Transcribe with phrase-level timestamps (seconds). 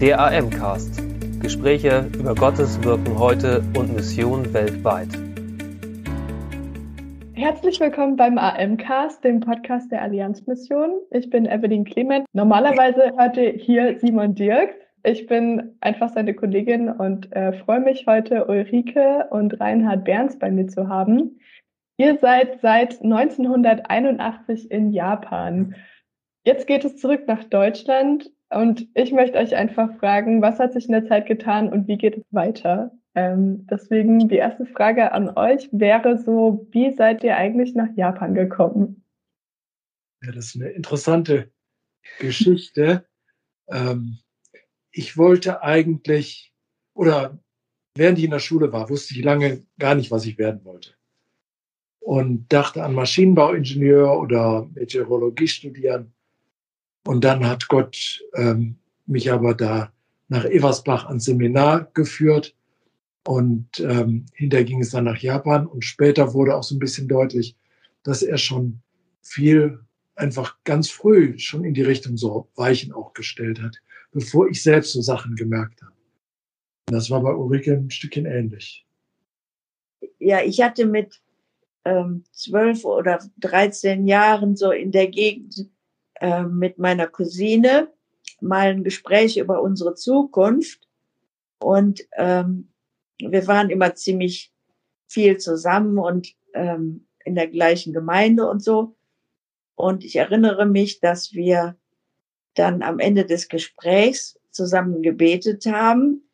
[0.00, 1.02] Der AM-Cast.
[1.40, 5.08] Gespräche über Gottes Wirken heute und Mission weltweit.
[7.32, 11.00] Herzlich willkommen beim AM-Cast, dem Podcast der Allianzmission.
[11.10, 12.26] Ich bin Evelyn Clement.
[12.32, 14.76] Normalerweise hörte hier Simon Dirks.
[15.02, 20.52] Ich bin einfach seine Kollegin und äh, freue mich heute Ulrike und Reinhard Berns bei
[20.52, 21.40] mir zu haben.
[21.96, 25.74] Ihr seid seit 1981 in Japan.
[26.44, 30.86] Jetzt geht es zurück nach Deutschland und ich möchte euch einfach fragen, was hat sich
[30.86, 32.92] in der Zeit getan und wie geht es weiter?
[33.14, 38.34] Ähm, deswegen die erste Frage an euch wäre so, wie seid ihr eigentlich nach Japan
[38.34, 39.04] gekommen?
[40.22, 41.50] Ja, das ist eine interessante
[42.20, 43.06] Geschichte.
[43.68, 44.18] Ähm,
[44.90, 46.54] ich wollte eigentlich,
[46.94, 47.38] oder
[47.94, 50.94] während ich in der Schule war, wusste ich lange gar nicht, was ich werden wollte.
[52.00, 56.14] Und dachte an Maschinenbauingenieur oder Meteorologie studieren
[57.06, 59.92] und dann hat Gott ähm, mich aber da
[60.28, 62.54] nach Eversbach ans Seminar geführt
[63.26, 67.08] und ähm, hinterher ging es dann nach Japan und später wurde auch so ein bisschen
[67.08, 67.56] deutlich,
[68.02, 68.80] dass er schon
[69.22, 69.80] viel
[70.14, 73.76] einfach ganz früh schon in die Richtung so Weichen auch gestellt hat,
[74.12, 75.92] bevor ich selbst so Sachen gemerkt habe.
[76.88, 78.86] Und das war bei Ulrike ein Stückchen ähnlich.
[80.18, 81.20] Ja, ich hatte mit
[81.84, 85.68] ähm, zwölf oder dreizehn Jahren so in der Gegend
[86.20, 87.88] äh, mit meiner Cousine
[88.40, 90.86] mal ein Gespräch über unsere Zukunft.
[91.58, 92.68] Und ähm,
[93.18, 94.52] wir waren immer ziemlich
[95.08, 98.96] viel zusammen und ähm, in der gleichen Gemeinde und so.
[99.74, 101.76] Und ich erinnere mich, dass wir
[102.54, 106.28] dann am Ende des Gesprächs zusammen gebetet haben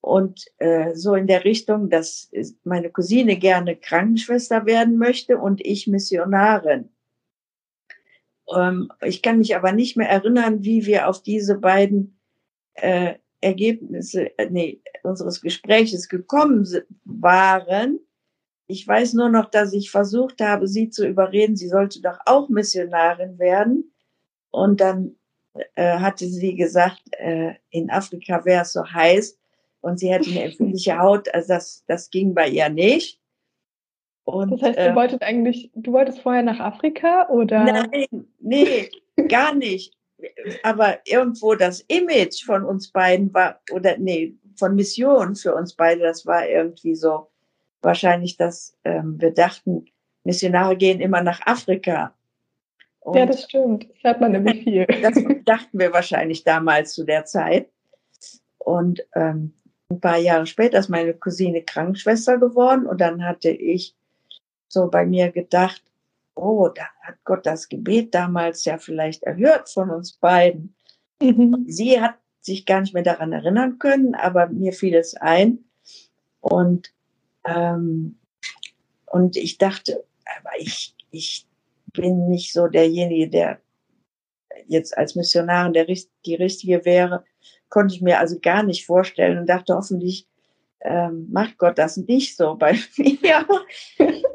[0.00, 2.30] und äh, so in der Richtung, dass
[2.62, 6.90] meine Cousine gerne Krankenschwester werden möchte und ich Missionarin.
[8.54, 12.18] Ähm, ich kann mich aber nicht mehr erinnern, wie wir auf diese beiden
[12.74, 16.66] äh, Ergebnisse äh, nee, unseres Gespräches gekommen
[17.04, 18.00] waren.
[18.66, 22.48] Ich weiß nur noch, dass ich versucht habe, sie zu überreden, sie sollte doch auch
[22.48, 23.92] Missionarin werden.
[24.50, 25.16] Und dann
[25.74, 29.38] äh, hatte sie gesagt, äh, in Afrika wäre es so heiß
[29.82, 31.32] und sie hätte eine empfindliche Haut.
[31.34, 33.20] Also das, das ging bei ihr nicht.
[34.24, 37.64] Und, das heißt, du äh, wolltest eigentlich, du wolltest vorher nach Afrika oder?
[37.64, 38.88] Nein, nee,
[39.28, 39.94] gar nicht.
[40.62, 46.00] Aber irgendwo das Image von uns beiden war, oder nee, von Mission für uns beide,
[46.00, 47.28] das war irgendwie so
[47.82, 49.86] wahrscheinlich, dass ähm, wir dachten,
[50.24, 52.14] Missionare gehen immer nach Afrika.
[53.00, 53.86] Und ja, das stimmt.
[53.90, 54.86] Das hört man nämlich viel.
[55.02, 55.14] Das
[55.44, 57.68] dachten wir wahrscheinlich damals zu der Zeit.
[58.56, 59.52] Und ähm,
[59.90, 63.94] ein paar Jahre später ist meine Cousine Krankenschwester geworden und dann hatte ich
[64.74, 65.82] so bei mir gedacht,
[66.34, 70.74] oh, da hat Gott das Gebet damals ja vielleicht erhört von uns beiden.
[71.22, 71.64] Mhm.
[71.66, 75.64] Sie hat sich gar nicht mehr daran erinnern können, aber mir fiel es ein.
[76.40, 76.92] Und,
[77.46, 78.18] ähm,
[79.06, 80.04] und ich dachte,
[80.38, 81.46] aber ich, ich
[81.92, 83.60] bin nicht so derjenige, der
[84.66, 87.24] jetzt als Missionarin der, die Richtige wäre,
[87.68, 90.26] konnte ich mir also gar nicht vorstellen und dachte, hoffentlich
[90.80, 93.46] ähm, macht Gott das nicht so bei mir.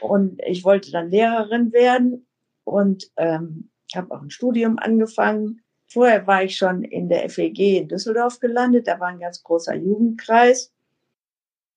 [0.00, 2.26] Und ich wollte dann Lehrerin werden
[2.64, 5.62] und ähm, habe auch ein Studium angefangen.
[5.86, 8.88] Vorher war ich schon in der FEG in Düsseldorf gelandet.
[8.88, 10.72] Da war ein ganz großer Jugendkreis.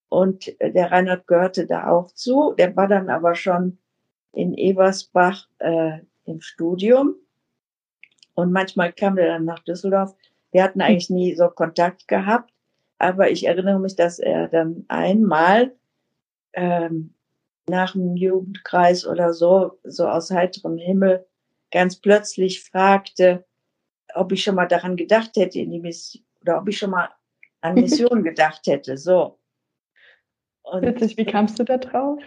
[0.09, 2.53] Und der Reinhard gehörte da auch zu.
[2.57, 3.77] Der war dann aber schon
[4.33, 7.15] in Eversbach äh, im Studium.
[8.33, 10.15] Und manchmal kam der dann nach Düsseldorf.
[10.51, 12.51] Wir hatten eigentlich nie so Kontakt gehabt.
[12.97, 15.75] Aber ich erinnere mich, dass er dann einmal
[16.53, 17.13] ähm,
[17.69, 21.25] nach dem Jugendkreis oder so, so aus heiterem Himmel,
[21.71, 23.45] ganz plötzlich fragte,
[24.15, 27.09] ob ich schon mal daran gedacht hätte, in die Mission, oder ob ich schon mal
[27.61, 29.39] an Mission gedacht hätte, so.
[30.63, 32.19] Und Witzig, wie kamst du da drauf?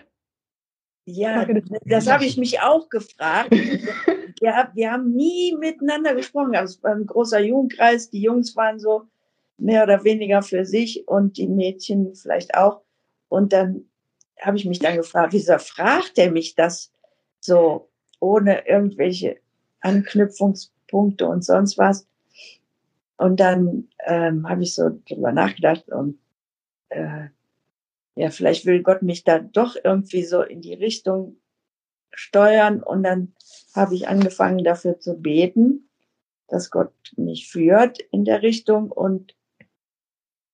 [1.05, 1.47] Ja,
[1.85, 3.51] das habe ich mich auch gefragt.
[4.41, 6.55] wir, wir haben nie miteinander gesprochen.
[6.55, 8.11] Also es war ein großer Jugendkreis.
[8.11, 9.09] Die Jungs waren so
[9.59, 12.83] mehr oder weniger für sich und die Mädchen vielleicht auch.
[13.29, 13.91] Und dann
[14.43, 16.93] habe ich mich dann gefragt, wieso fragt er mich das
[17.41, 17.89] so
[18.21, 19.39] ohne irgendwelche
[19.81, 22.07] Anknüpfungspunkte und sonst was?
[23.17, 26.19] Und dann ähm, habe ich so drüber nachgedacht und
[26.89, 27.29] äh,
[28.15, 31.37] ja, vielleicht will Gott mich da doch irgendwie so in die Richtung
[32.13, 32.83] steuern.
[32.83, 33.35] Und dann
[33.75, 35.89] habe ich angefangen dafür zu beten,
[36.49, 39.35] dass Gott mich führt in der Richtung und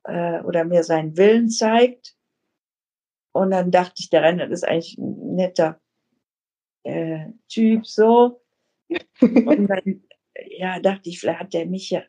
[0.04, 2.14] äh, oder mir seinen Willen zeigt.
[3.38, 5.80] Und dann dachte ich, der Renner ist eigentlich ein netter
[6.82, 8.40] äh, Typ, so.
[9.20, 10.02] Und dann
[10.46, 12.02] ja, dachte ich, vielleicht hat der mich ja,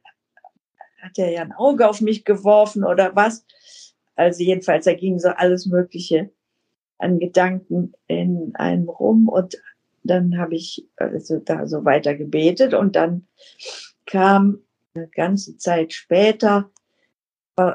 [1.01, 3.45] hat er ja ein Auge auf mich geworfen oder was.
[4.15, 6.31] Also jedenfalls, da ging so alles Mögliche
[6.97, 9.55] an Gedanken in einem rum und
[10.03, 13.27] dann habe ich also da so weiter gebetet und dann
[14.05, 14.59] kam
[14.93, 16.69] eine ganze Zeit später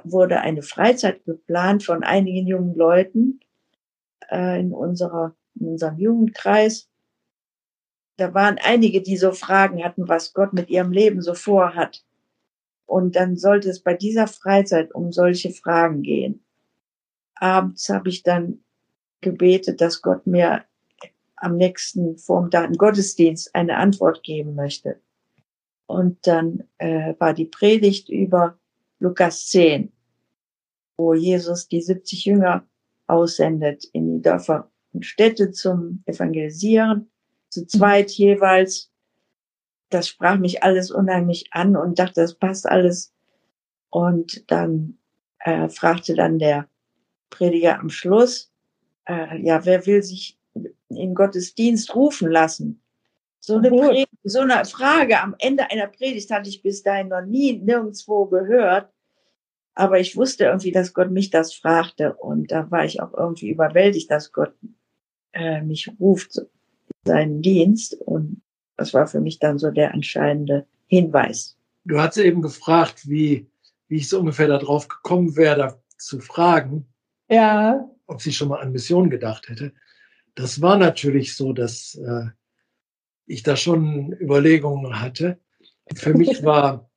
[0.04, 3.40] wurde eine Freizeit geplant von einigen jungen Leuten
[4.30, 6.88] äh, in unserer in unserem Jugendkreis.
[8.16, 12.04] Da waren einige, die so Fragen hatten, was Gott mit ihrem Leben so vorhat.
[12.86, 16.44] Und dann sollte es bei dieser Freizeit um solche Fragen gehen.
[17.34, 18.60] Abends habe ich dann
[19.20, 20.64] gebetet, dass Gott mir
[21.36, 25.00] am nächsten Vormittag im Gottesdienst eine Antwort geben möchte.
[25.86, 28.58] Und dann äh, war die Predigt über
[29.00, 29.92] Lukas 10,
[30.96, 32.66] wo Jesus die 70 Jünger
[33.06, 37.10] aussendet in die Dörfer und Städte zum Evangelisieren,
[37.50, 38.90] zu zweit jeweils.
[39.90, 43.12] Das sprach mich alles unheimlich an und dachte, das passt alles.
[43.90, 44.98] Und dann
[45.40, 46.68] äh, fragte dann der
[47.30, 48.50] Prediger am Schluss,
[49.06, 50.38] äh, ja, wer will sich
[50.88, 52.80] in Gottesdienst rufen lassen?
[53.40, 57.20] So eine, Predigt, so eine Frage am Ende einer Predigt hatte ich bis dahin noch
[57.20, 58.90] nie nirgendwo gehört.
[59.74, 62.14] Aber ich wusste irgendwie, dass Gott mich das fragte.
[62.14, 64.54] Und da war ich auch irgendwie überwältigt, dass Gott
[65.32, 66.46] äh, mich ruft in
[67.04, 67.94] seinen Dienst.
[67.94, 68.42] Und
[68.76, 71.56] das war für mich dann so der entscheidende Hinweis.
[71.84, 73.48] Du hast eben gefragt, wie,
[73.88, 76.86] wie ich so ungefähr darauf gekommen wäre, da zu fragen.
[77.28, 77.88] Ja.
[78.06, 79.72] Ob sie schon mal an Mission gedacht hätte.
[80.34, 82.26] Das war natürlich so, dass äh,
[83.26, 85.38] ich da schon Überlegungen hatte.
[85.94, 86.90] Für mich war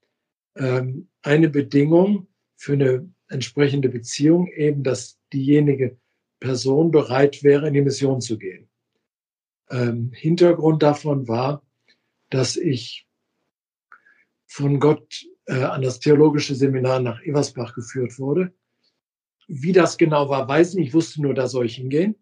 [0.56, 2.28] ähm, eine Bedingung
[2.58, 5.98] für eine entsprechende Beziehung eben, dass diejenige
[6.40, 8.68] Person bereit wäre, in die Mission zu gehen.
[9.70, 11.66] Ähm, Hintergrund davon war,
[12.30, 13.08] dass ich
[14.46, 18.54] von Gott äh, an das theologische Seminar nach Eversbach geführt wurde.
[19.48, 20.88] Wie das genau war, weiß ich nicht.
[20.90, 22.16] Ich wusste nur, da soll ich hingehen.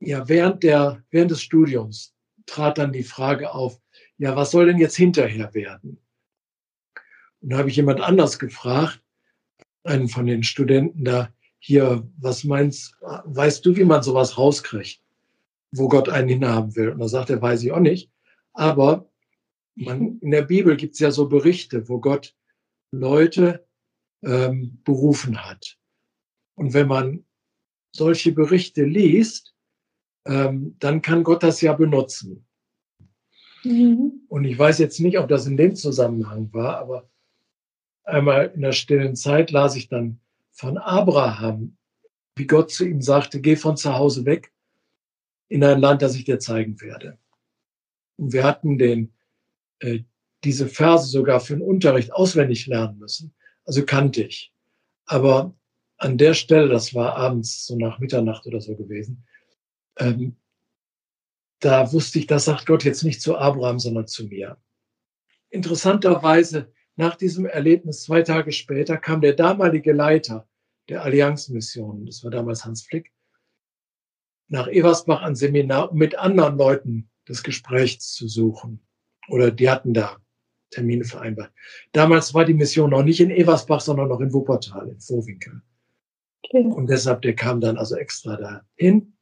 [0.00, 2.14] Ja, während der, während des Studiums
[2.46, 3.80] trat dann die Frage auf,
[4.16, 6.00] ja, was soll denn jetzt hinterher werden?
[7.40, 9.02] Und da habe ich jemand anders gefragt,
[9.84, 15.02] einen von den Studenten da, hier, was meinst, weißt du, wie man sowas rauskriegt,
[15.72, 16.90] wo Gott einen hinhaben will?
[16.90, 18.10] Und da sagt er, weiß ich auch nicht.
[18.52, 19.10] Aber
[19.74, 22.34] man, in der Bibel gibt es ja so Berichte, wo Gott
[22.90, 23.66] Leute
[24.22, 25.78] ähm, berufen hat.
[26.54, 27.24] Und wenn man
[27.92, 29.54] solche Berichte liest,
[30.26, 32.46] ähm, dann kann Gott das ja benutzen.
[33.64, 34.22] Mhm.
[34.28, 37.08] Und ich weiß jetzt nicht, ob das in dem Zusammenhang war, aber
[38.08, 40.20] einmal in der stillen Zeit las ich dann
[40.50, 41.76] von Abraham,
[42.36, 44.52] wie Gott zu ihm sagte, geh von zu Hause weg
[45.48, 47.18] in ein Land, das ich dir zeigen werde.
[48.16, 49.12] Und wir hatten den,
[49.80, 50.00] äh,
[50.44, 53.34] diese Verse sogar für den Unterricht auswendig lernen müssen.
[53.64, 54.52] Also kannte ich.
[55.06, 55.54] Aber
[55.96, 59.24] an der Stelle, das war abends so nach Mitternacht oder so gewesen,
[59.96, 60.36] ähm,
[61.60, 64.58] da wusste ich, das sagt Gott jetzt nicht zu Abraham, sondern zu mir.
[65.50, 70.48] Interessanterweise, nach diesem Erlebnis, zwei Tage später, kam der damalige Leiter
[70.88, 73.12] der Allianzmission, das war damals Hans Flick,
[74.48, 78.80] nach Eversbach an Seminar, um mit anderen Leuten das Gespräch zu suchen.
[79.28, 80.16] Oder die hatten da
[80.70, 81.52] Termine vereinbart.
[81.92, 85.62] Damals war die Mission noch nicht in Eversbach, sondern noch in Wuppertal, in Vorwinkel.
[86.42, 86.64] Okay.
[86.64, 89.12] Und deshalb, der kam dann also extra dahin.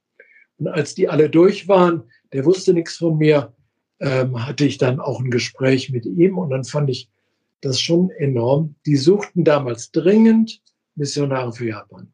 [0.56, 3.54] Und als die alle durch waren, der wusste nichts von mir,
[4.00, 7.10] ähm, hatte ich dann auch ein Gespräch mit ihm und dann fand ich
[7.60, 8.76] das schon enorm.
[8.86, 10.62] Die suchten damals dringend
[10.94, 12.12] Missionare für Japan.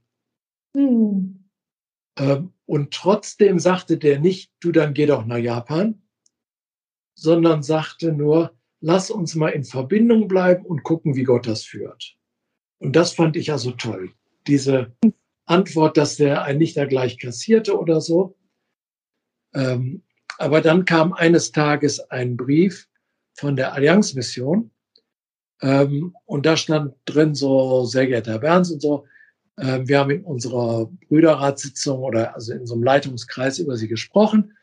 [0.77, 1.49] Hm.
[2.19, 6.03] Ähm, und trotzdem sagte der nicht, du dann geh doch nach Japan,
[7.15, 12.17] sondern sagte nur, lass uns mal in Verbindung bleiben und gucken, wie Gott das führt.
[12.79, 14.13] Und das fand ich also toll.
[14.47, 14.97] Diese
[15.45, 18.37] Antwort, dass der einen nicht da gleich kassierte oder so,
[19.55, 20.03] ähm,
[20.39, 22.89] aber dann kam eines Tages ein Brief
[23.35, 24.71] von der Allianzmission
[25.63, 29.07] ähm, und da stand drin so, sehr geehrter Herr Berns und so,
[29.57, 34.57] äh, wir haben in unserer Brüderratssitzung oder also in so einem Leitungskreis über Sie gesprochen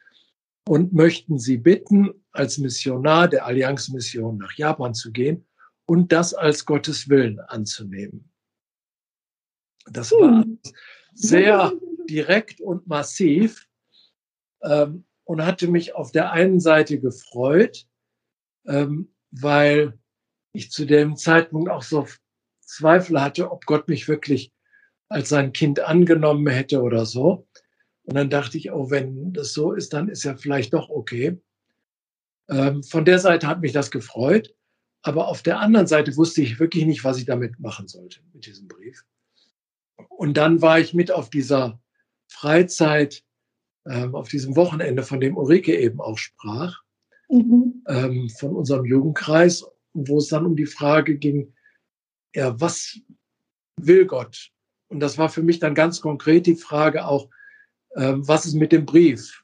[0.67, 5.45] und möchten Sie bitten, als Missionar der Allianzmission nach Japan zu gehen
[5.85, 8.29] und das als Gottes Willen anzunehmen.
[9.91, 10.59] Das war hm.
[11.13, 11.73] sehr
[12.09, 13.67] direkt und massiv
[14.61, 17.87] ähm, und hatte mich auf der einen Seite gefreut,
[18.65, 19.98] ähm, weil
[20.53, 22.07] ich zu dem Zeitpunkt auch so
[22.61, 24.51] Zweifel hatte, ob Gott mich wirklich
[25.09, 27.47] als sein Kind angenommen hätte oder so.
[28.03, 31.39] Und dann dachte ich, oh, wenn das so ist, dann ist ja vielleicht doch okay.
[32.49, 34.53] Ähm, von der Seite hat mich das gefreut.
[35.01, 38.45] Aber auf der anderen Seite wusste ich wirklich nicht, was ich damit machen sollte, mit
[38.45, 39.05] diesem Brief.
[40.09, 41.79] Und dann war ich mit auf dieser
[42.27, 43.23] Freizeit,
[43.85, 46.81] ähm, auf diesem Wochenende, von dem Ulrike eben auch sprach,
[47.29, 47.83] mhm.
[47.87, 51.53] ähm, von unserem Jugendkreis, wo es dann um die Frage ging,
[52.33, 52.99] ja, was
[53.77, 54.51] will Gott?
[54.87, 57.29] Und das war für mich dann ganz konkret die Frage auch,
[57.95, 59.43] ähm, was ist mit dem Brief?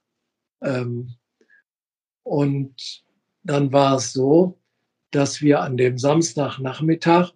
[0.61, 1.15] Ähm,
[2.23, 3.03] und
[3.43, 4.59] dann war es so,
[5.11, 7.31] dass wir an dem Samstagnachmittag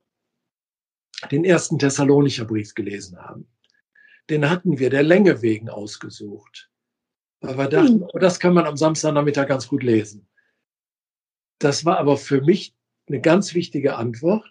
[1.32, 3.48] den ersten Thessalonicher Brief gelesen haben.
[4.30, 6.70] Den hatten wir der Länge wegen ausgesucht.
[7.42, 10.28] Weil wir dachten, oh, das kann man am Samstagnachmittag ganz gut lesen.
[11.60, 12.76] Das war aber für mich
[13.10, 14.46] eine ganz wichtige Antwort,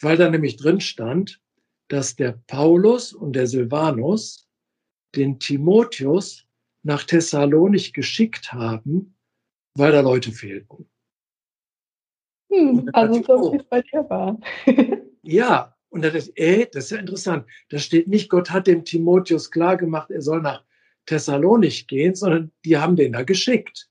[0.00, 1.40] weil da nämlich drin stand,
[1.88, 4.48] dass der Paulus und der Silvanus
[5.14, 6.46] den Timotheus
[6.82, 9.16] nach Thessalonich geschickt haben,
[9.74, 10.88] weil da Leute fehlten.
[12.50, 14.38] Hm, also so es bei dir war.
[15.22, 17.46] ja, und das ist, ey, das ist ja interessant.
[17.70, 20.64] Da steht nicht, Gott hat dem Timotheus klargemacht, er soll nach
[21.06, 23.88] Thessalonich gehen, sondern die haben den da geschickt.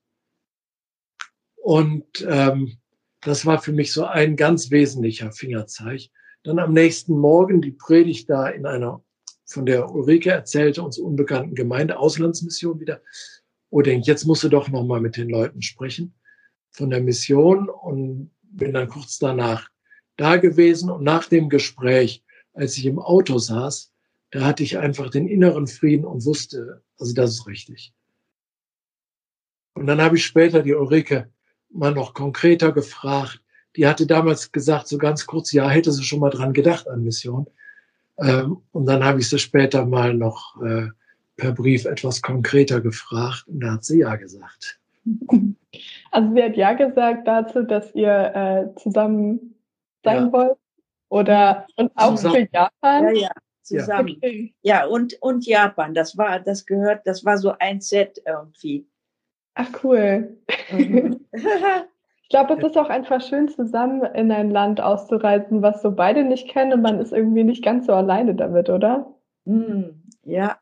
[1.55, 2.77] Und ähm,
[3.21, 6.09] das war für mich so ein ganz wesentlicher Fingerzeig.
[6.43, 9.03] Dann am nächsten Morgen die Predigt da in einer
[9.45, 13.01] von der Ulrike erzählte, uns unbekannten Gemeinde, Auslandsmission wieder.
[13.69, 16.13] Oh, denk, jetzt musst du doch nochmal mit den Leuten sprechen
[16.71, 19.69] von der Mission und bin dann kurz danach
[20.17, 23.93] da gewesen und nach dem Gespräch, als ich im Auto saß,
[24.31, 27.93] da hatte ich einfach den inneren Frieden und wusste, also das ist richtig.
[29.73, 31.31] Und dann habe ich später die Ulrike
[31.69, 33.41] mal noch konkreter gefragt.
[33.75, 37.03] Die hatte damals gesagt, so ganz kurz, ja, hätte sie schon mal dran gedacht an
[37.03, 37.47] Mission.
[38.19, 40.87] Ähm, und dann habe ich sie später mal noch äh,
[41.35, 44.79] per Brief etwas konkreter gefragt und da hat sie ja gesagt.
[46.09, 49.53] Also sie hat ja gesagt dazu, dass ihr äh, zusammen
[50.03, 50.31] sein ja.
[50.31, 50.57] wollt
[51.09, 52.35] oder und auch zusammen.
[52.35, 53.03] für Japan.
[53.03, 53.31] Ja, ja,
[53.61, 54.15] zusammen.
[54.17, 54.53] Okay.
[54.63, 58.87] Ja, und und Japan, das war das gehört, das war so ein Set irgendwie.
[59.59, 60.37] Ach cool.
[60.71, 61.25] Mhm.
[61.33, 66.23] ich glaube, es ist auch einfach schön, zusammen in ein Land auszureisen, was so beide
[66.23, 69.11] nicht kennen und man ist irgendwie nicht ganz so alleine damit, oder?
[69.45, 70.59] Mm, ja.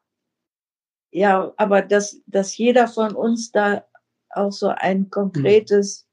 [1.12, 3.84] Ja, aber dass, dass jeder von uns da
[4.30, 6.08] auch so ein konkretes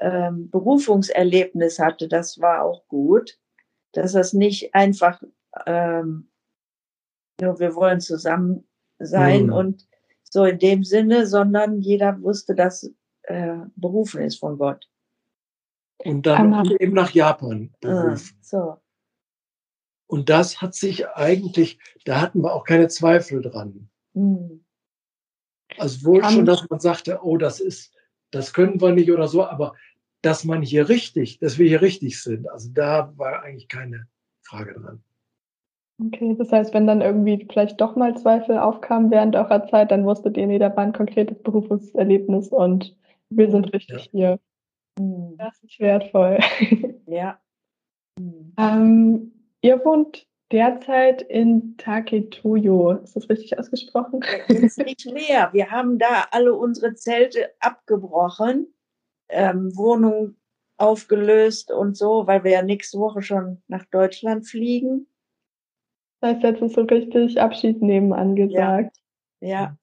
[0.00, 3.38] ähm, Berufungserlebnis hatte, das war auch gut.
[3.92, 5.22] Dass das nicht einfach,
[5.66, 6.28] ähm,
[7.40, 9.52] nur wir wollen zusammen sein mm.
[9.52, 9.89] und
[10.30, 12.90] so in dem Sinne, sondern jeder wusste, dass
[13.24, 14.88] äh, berufen ist von Gott.
[15.98, 16.64] Und dann Aha.
[16.78, 18.36] eben nach Japan berufen.
[18.36, 18.76] Ah, so.
[20.06, 23.90] Und das hat sich eigentlich, da hatten wir auch keine Zweifel dran.
[24.14, 24.64] Hm.
[25.78, 27.94] Also wohl schon, dass man sagte, oh, das ist,
[28.32, 29.74] das können wir nicht oder so, aber
[30.22, 34.08] dass man hier richtig, dass wir hier richtig sind, also da war eigentlich keine
[34.42, 35.04] Frage dran.
[36.06, 40.04] Okay, das heißt, wenn dann irgendwie vielleicht doch mal Zweifel aufkamen während eurer Zeit, dann
[40.04, 42.96] wusstet ihr, nee, da war ein konkretes Berufserlebnis und
[43.28, 44.10] wir sind richtig ja.
[44.10, 44.40] hier.
[44.98, 45.36] Hm.
[45.38, 46.38] Das ist wertvoll.
[47.06, 47.40] Ja.
[48.20, 48.52] Hm.
[48.56, 52.92] Ähm, ihr wohnt derzeit in Taketoyo.
[52.92, 54.20] Ist das richtig ausgesprochen?
[54.48, 55.52] Jetzt nicht mehr.
[55.52, 58.72] Wir haben da alle unsere Zelte abgebrochen,
[59.28, 60.36] ähm, Wohnung
[60.76, 65.06] aufgelöst und so, weil wir ja nächste Woche schon nach Deutschland fliegen.
[66.20, 68.96] Das heißt, jetzt ist so richtig Abschied nehmen angesagt.
[69.40, 69.48] Ja.
[69.48, 69.76] ja.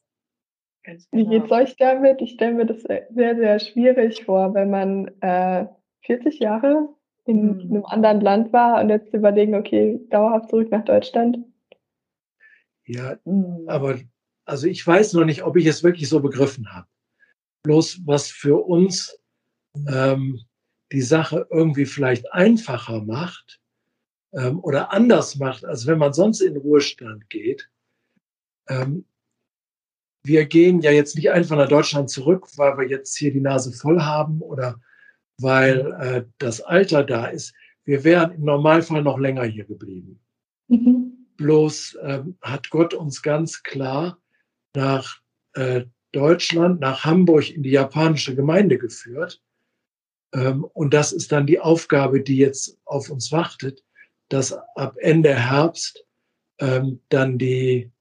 [0.84, 1.04] Genau.
[1.12, 2.22] Wie geht's euch damit?
[2.22, 5.66] Ich stelle mir das sehr, sehr schwierig vor, wenn man äh,
[6.04, 6.90] 40 Jahre
[7.26, 7.72] in mhm.
[7.72, 11.40] einem anderen Land war und jetzt überlegen, okay, dauerhaft zurück nach Deutschland.
[12.86, 13.66] Ja, mhm.
[13.68, 14.00] aber
[14.46, 16.88] also ich weiß noch nicht, ob ich es wirklich so begriffen habe.
[17.64, 19.20] Bloß was für uns
[19.90, 20.40] ähm,
[20.94, 23.60] die Sache irgendwie vielleicht einfacher macht,
[24.38, 27.70] ähm, oder anders macht, als wenn man sonst in Ruhestand geht.
[28.70, 29.06] Ähm,
[30.24, 33.72] wir gehen ja jetzt nicht einfach nach Deutschland zurück, weil wir jetzt hier die Nase
[33.72, 34.80] voll haben oder
[35.40, 37.54] weil äh, das Alter da ist.
[37.84, 40.20] Wir wären im Normalfall noch länger hier geblieben.
[40.68, 41.28] Mhm.
[41.38, 44.22] Bloß ähm, hat Gott uns ganz klar
[44.76, 45.22] nach
[45.54, 49.42] äh, Deutschland, nach Hamburg in die japanische Gemeinde geführt.
[50.34, 53.87] Ähm, und das ist dann die Aufgabe, die jetzt auf uns wartet
[54.30, 56.06] dass ab Ende Herbst
[56.60, 57.92] ähm, dann die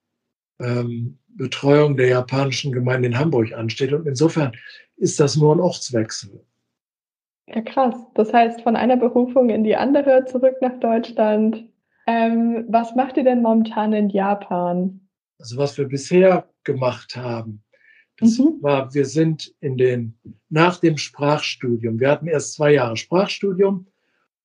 [0.61, 3.93] ähm, Betreuung der japanischen Gemeinde in Hamburg ansteht.
[3.93, 4.53] Und insofern
[4.97, 6.43] ist das nur ein Ortswechsel.
[7.49, 7.95] Ja, krass.
[8.15, 11.65] Das heißt, von einer Berufung in die andere zurück nach Deutschland.
[12.07, 15.01] Ähm, was macht ihr denn momentan in Japan?
[15.39, 17.63] Also was wir bisher gemacht haben,
[18.19, 18.63] Das mhm.
[18.63, 20.19] war, wir sind in den,
[20.49, 23.87] nach dem Sprachstudium, wir hatten erst zwei Jahre Sprachstudium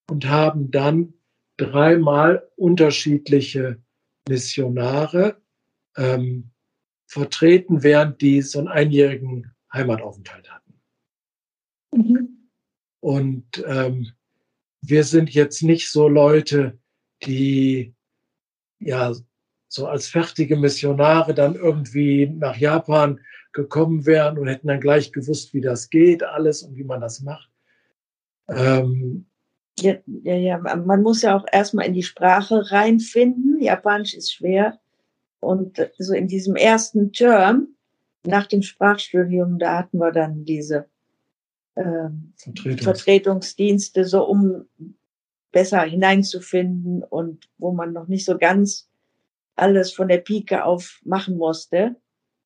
[0.09, 1.13] und haben dann
[1.61, 3.81] dreimal unterschiedliche
[4.27, 5.41] Missionare
[5.95, 6.51] ähm,
[7.05, 10.73] vertreten, während die so einen einjährigen Heimataufenthalt hatten.
[11.93, 12.49] Mhm.
[12.99, 14.11] Und ähm,
[14.81, 16.79] wir sind jetzt nicht so Leute,
[17.23, 17.93] die
[18.79, 19.13] ja
[19.67, 23.19] so als fertige Missionare dann irgendwie nach Japan
[23.53, 27.21] gekommen wären und hätten dann gleich gewusst, wie das geht, alles und wie man das
[27.21, 27.49] macht.
[28.47, 29.27] Ähm,
[29.81, 33.61] ja, ja, ja, man muss ja auch erstmal in die Sprache reinfinden.
[33.61, 34.79] Japanisch ist schwer.
[35.39, 37.69] Und so in diesem ersten Term
[38.23, 40.85] nach dem Sprachstudium, da hatten wir dann diese
[41.75, 44.65] ähm, Vertretungs Vertretungsdienste, so um
[45.51, 48.87] besser hineinzufinden und wo man noch nicht so ganz
[49.55, 51.95] alles von der Pike auf machen musste.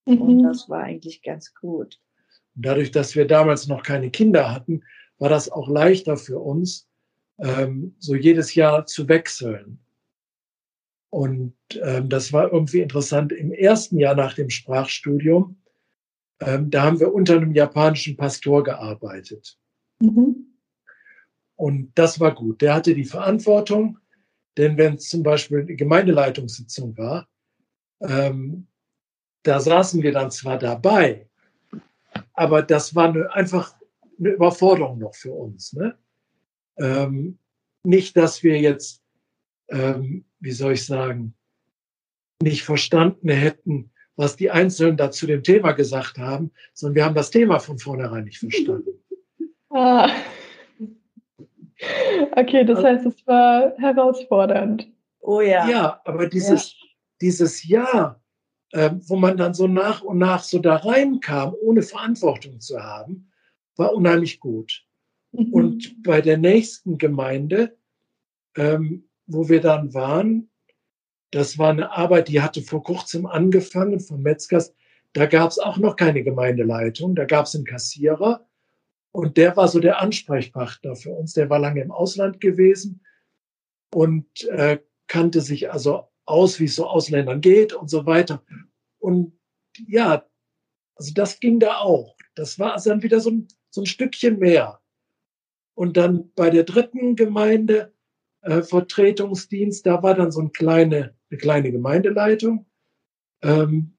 [0.05, 0.21] Mhm.
[0.21, 1.99] Und das war eigentlich ganz gut.
[2.55, 4.81] dadurch, dass wir damals noch keine Kinder hatten,
[5.17, 6.87] war das auch leichter für uns,
[7.37, 9.79] ähm, so jedes Jahr zu wechseln.
[11.09, 13.31] Und ähm, das war irgendwie interessant.
[13.31, 15.57] Im ersten Jahr nach dem Sprachstudium,
[16.41, 19.57] ähm, da haben wir unter einem japanischen Pastor gearbeitet.
[19.99, 20.57] Mhm.
[21.55, 22.61] Und das war gut.
[22.61, 23.97] Der hatte die Verantwortung,
[24.57, 27.29] denn wenn es zum Beispiel eine Gemeindeleitungssitzung war,
[28.01, 28.67] ähm,
[29.43, 31.29] da saßen wir dann zwar dabei,
[32.33, 33.75] aber das war eine, einfach
[34.19, 35.73] eine Überforderung noch für uns.
[35.73, 35.97] Ne?
[36.77, 37.39] Ähm,
[37.83, 39.01] nicht, dass wir jetzt,
[39.69, 41.35] ähm, wie soll ich sagen,
[42.41, 47.15] nicht verstanden hätten, was die Einzelnen da zu dem Thema gesagt haben, sondern wir haben
[47.15, 48.91] das Thema von vornherein nicht verstanden.
[49.77, 50.09] Ah.
[52.31, 54.87] Okay, das heißt, es war herausfordernd.
[55.19, 55.67] Oh ja.
[55.67, 56.87] Ja, aber dieses, ja.
[57.19, 58.21] dieses Jahr,
[58.71, 63.29] äh, wo man dann so nach und nach so da reinkam, ohne Verantwortung zu haben,
[63.75, 64.84] war unheimlich gut.
[65.35, 65.53] Mhm.
[65.53, 67.77] Und bei der nächsten Gemeinde,
[68.55, 70.49] ähm, wo wir dann waren,
[71.31, 74.73] das war eine Arbeit, die hatte vor kurzem angefangen von Metzgers.
[75.13, 78.47] Da gab es auch noch keine Gemeindeleitung, da gab es einen Kassierer
[79.11, 81.33] und der war so der Ansprechpartner für uns.
[81.33, 83.01] Der war lange im Ausland gewesen
[83.93, 88.43] und äh, kannte sich also aus, wie es so Ausländern geht und so weiter.
[88.99, 89.37] Und
[89.87, 90.25] ja,
[90.95, 92.17] also das ging da auch.
[92.35, 94.81] Das war also dann wieder so ein, so ein Stückchen mehr.
[95.75, 97.93] Und dann bei der dritten Gemeinde,
[98.41, 102.65] äh, Vertretungsdienst, da war dann so eine kleine, eine kleine Gemeindeleitung.
[103.41, 103.95] Ähm,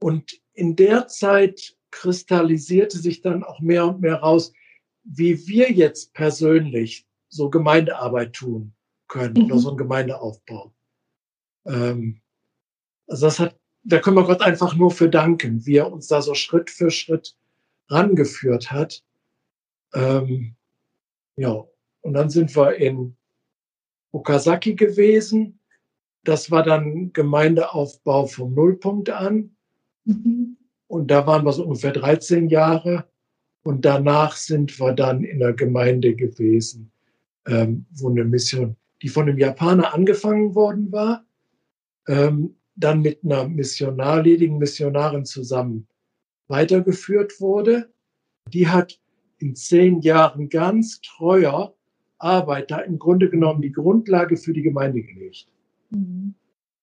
[0.00, 4.52] und in der Zeit kristallisierte sich dann auch mehr und mehr raus,
[5.04, 8.74] wie wir jetzt persönlich so Gemeindearbeit tun
[9.08, 9.44] können mhm.
[9.44, 10.72] oder so einen Gemeindeaufbau.
[11.66, 12.20] Ähm,
[13.06, 16.22] also das hat, da können wir Gott einfach nur für danken, wie er uns da
[16.22, 17.36] so Schritt für Schritt
[17.88, 19.02] rangeführt hat.
[19.94, 20.54] Ähm,
[21.36, 21.64] ja,
[22.02, 23.16] und dann sind wir in
[24.12, 25.58] Okazaki gewesen.
[26.24, 29.56] Das war dann Gemeindeaufbau vom Nullpunkt an.
[30.04, 30.56] Mhm.
[30.86, 33.06] Und da waren wir so ungefähr 13 Jahre.
[33.62, 36.92] Und danach sind wir dann in der Gemeinde gewesen,
[37.46, 41.24] ähm, wo eine Mission, die von einem Japaner angefangen worden war,
[42.08, 45.86] ähm, dann mit einer Missionar, ledigen Missionarin zusammen
[46.48, 47.92] weitergeführt wurde.
[48.48, 48.99] Die hat
[49.40, 51.74] in zehn Jahren ganz treuer
[52.18, 55.48] Arbeit da im Grunde genommen die Grundlage für die Gemeinde gelegt.
[55.90, 56.34] Mhm.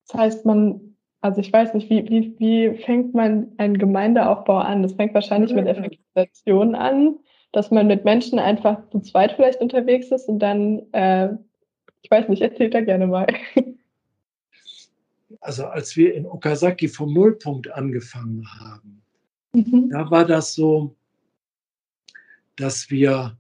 [0.08, 0.88] Das heißt, man
[1.22, 4.84] also ich weiß nicht, wie, wie, wie fängt man einen Gemeindeaufbau an?
[4.84, 7.18] Das fängt wahrscheinlich mit Evangelisation an,
[7.52, 11.30] dass man mit Menschen einfach zu zweit vielleicht unterwegs ist und dann, äh,
[12.02, 13.28] ich weiß nicht, erzählt da gerne mal.
[15.42, 19.02] Also als wir in Okazaki vom Nullpunkt angefangen haben,
[19.54, 19.90] mhm.
[19.90, 20.96] da war das so,
[22.58, 23.38] dass wir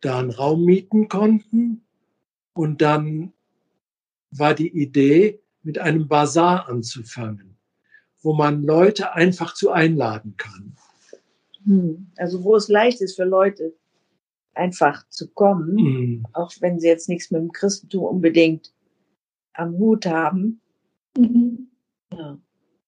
[0.00, 1.84] da einen Raum mieten konnten
[2.52, 3.32] und dann
[4.30, 7.56] war die Idee, mit einem Bazar anzufangen,
[8.22, 10.74] wo man Leute einfach zu einladen kann.
[11.64, 12.06] Hm.
[12.16, 13.74] Also wo es leicht ist für Leute,
[14.54, 16.26] einfach zu kommen, mhm.
[16.32, 18.72] auch wenn sie jetzt nichts mit dem Christentum unbedingt
[19.52, 20.60] am Hut haben.
[21.16, 21.70] Mhm.
[22.12, 22.38] Ja.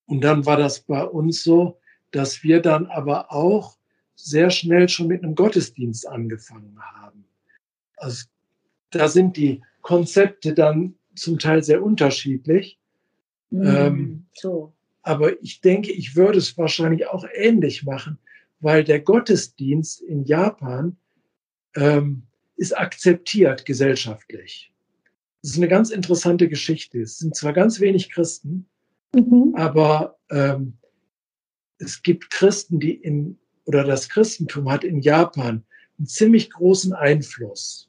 [0.06, 1.78] Und dann war das bei uns so,
[2.10, 3.78] dass wir dann aber auch
[4.22, 7.24] sehr schnell schon mit einem Gottesdienst angefangen haben.
[7.96, 8.26] Also
[8.90, 12.78] da sind die Konzepte dann zum Teil sehr unterschiedlich.
[13.50, 14.72] Mhm, ähm, so.
[15.02, 18.18] Aber ich denke, ich würde es wahrscheinlich auch ähnlich machen,
[18.60, 20.96] weil der Gottesdienst in Japan
[21.74, 22.22] ähm,
[22.56, 24.72] ist akzeptiert gesellschaftlich.
[25.42, 27.00] Das ist eine ganz interessante Geschichte.
[27.00, 28.66] Es sind zwar ganz wenig Christen,
[29.12, 29.54] mhm.
[29.56, 30.74] aber ähm,
[31.78, 35.64] es gibt Christen, die in, oder das Christentum hat in Japan
[35.98, 37.88] einen ziemlich großen Einfluss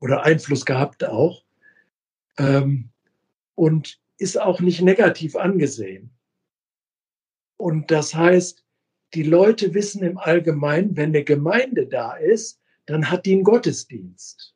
[0.00, 1.44] oder Einfluss gehabt auch
[2.38, 2.90] ähm,
[3.54, 6.10] und ist auch nicht negativ angesehen.
[7.56, 8.64] Und das heißt,
[9.14, 14.54] die Leute wissen im Allgemeinen, wenn eine Gemeinde da ist, dann hat die einen Gottesdienst.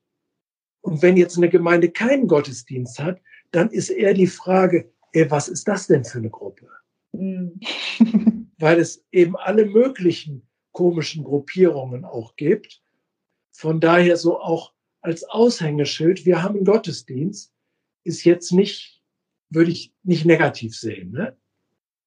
[0.81, 5.49] Und wenn jetzt eine Gemeinde keinen Gottesdienst hat, dann ist eher die Frage, ey, was
[5.49, 6.69] ist das denn für eine Gruppe?
[8.59, 12.83] Weil es eben alle möglichen komischen Gruppierungen auch gibt.
[13.53, 17.53] Von daher so auch als Aushängeschild, wir haben einen Gottesdienst,
[18.05, 19.03] ist jetzt nicht,
[19.49, 21.13] würde ich nicht negativ sehen.
[21.13, 21.37] Ne?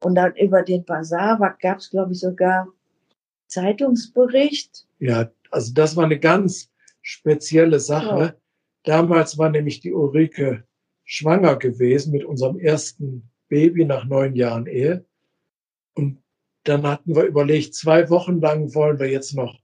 [0.03, 2.67] Und dann über den Bazar gab es, glaube ich, sogar
[3.47, 4.87] Zeitungsbericht.
[4.99, 8.19] Ja, also das war eine ganz spezielle Sache.
[8.19, 8.35] Ja.
[8.83, 10.63] Damals war nämlich die Ulrike
[11.05, 15.05] schwanger gewesen mit unserem ersten Baby nach neun Jahren Ehe.
[16.63, 19.59] Dann hatten wir überlegt, zwei Wochen lang wollen wir jetzt noch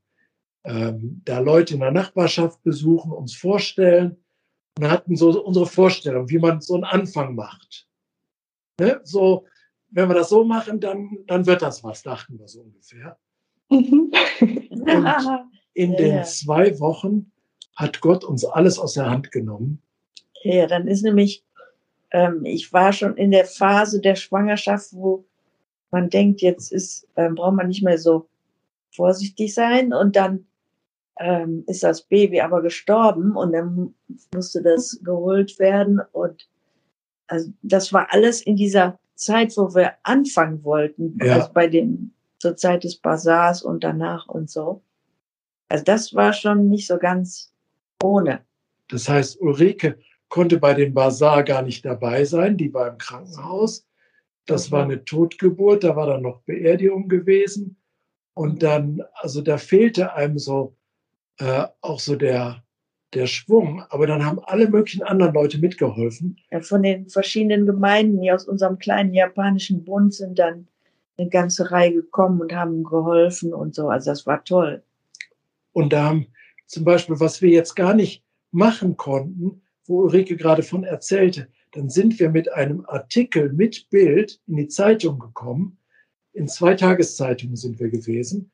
[0.64, 4.18] ähm, da Leute in der Nachbarschaft besuchen, uns vorstellen
[4.78, 7.88] und hatten so unsere Vorstellung, wie man so einen Anfang macht.
[8.80, 9.00] Ne?
[9.04, 9.46] So,
[9.90, 13.18] wenn wir das so machen, dann, dann wird das was, dachten wir so ungefähr.
[13.70, 14.12] Mhm.
[14.42, 14.88] Und
[15.74, 17.32] in ja, den zwei Wochen
[17.76, 19.82] hat Gott uns alles aus der Hand genommen.
[20.44, 21.44] Ja, dann ist nämlich,
[22.12, 25.26] ähm, ich war schon in der Phase der Schwangerschaft, wo
[25.96, 28.28] man denkt, jetzt ist, ähm, braucht man nicht mehr so
[28.94, 30.46] vorsichtig sein und dann
[31.18, 33.96] ähm, ist das Baby aber gestorben und dann
[34.34, 36.50] musste das geholt werden und
[37.28, 41.36] also das war alles in dieser Zeit, wo wir anfangen wollten, ja.
[41.36, 44.82] also bei dem zur Zeit des Bazars und danach und so.
[45.70, 47.54] Also das war schon nicht so ganz
[48.04, 48.42] ohne.
[48.90, 53.88] Das heißt, Ulrike konnte bei dem Bazar gar nicht dabei sein, die war im Krankenhaus.
[54.46, 57.78] Das war eine Totgeburt, da war dann noch Beerdigung gewesen.
[58.36, 60.76] Und dann, also da fehlte einem so
[61.40, 62.64] äh, auch so der,
[63.14, 63.84] der Schwung.
[63.90, 66.38] Aber dann haben alle möglichen anderen Leute mitgeholfen.
[66.52, 70.68] Ja, von den verschiedenen Gemeinden hier aus unserem kleinen japanischen Bund sind dann
[71.18, 73.90] eine ganze Reihe gekommen und haben geholfen und so.
[73.90, 74.84] Also das war toll.
[75.72, 76.28] Und da haben
[76.68, 81.90] zum Beispiel, was wir jetzt gar nicht machen konnten, wo Ulrike gerade von erzählte, dann
[81.90, 85.78] sind wir mit einem Artikel mit Bild in die Zeitung gekommen.
[86.32, 88.52] In zwei Tageszeitungen sind wir gewesen.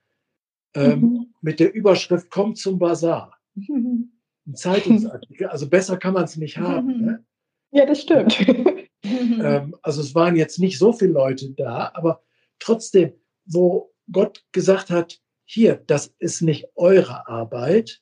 [0.74, 1.34] Ähm, mhm.
[1.42, 3.38] Mit der Überschrift Kommt zum Bazar.
[3.54, 4.12] Mhm.
[4.48, 5.48] Ein Zeitungsartikel.
[5.48, 6.98] Also besser kann man es nicht haben.
[6.98, 7.06] Mhm.
[7.06, 7.26] Ne?
[7.72, 8.40] Ja, das stimmt.
[9.04, 12.24] ähm, also es waren jetzt nicht so viele Leute da, aber
[12.58, 13.14] trotzdem,
[13.46, 18.02] wo Gott gesagt hat, hier, das ist nicht eure Arbeit,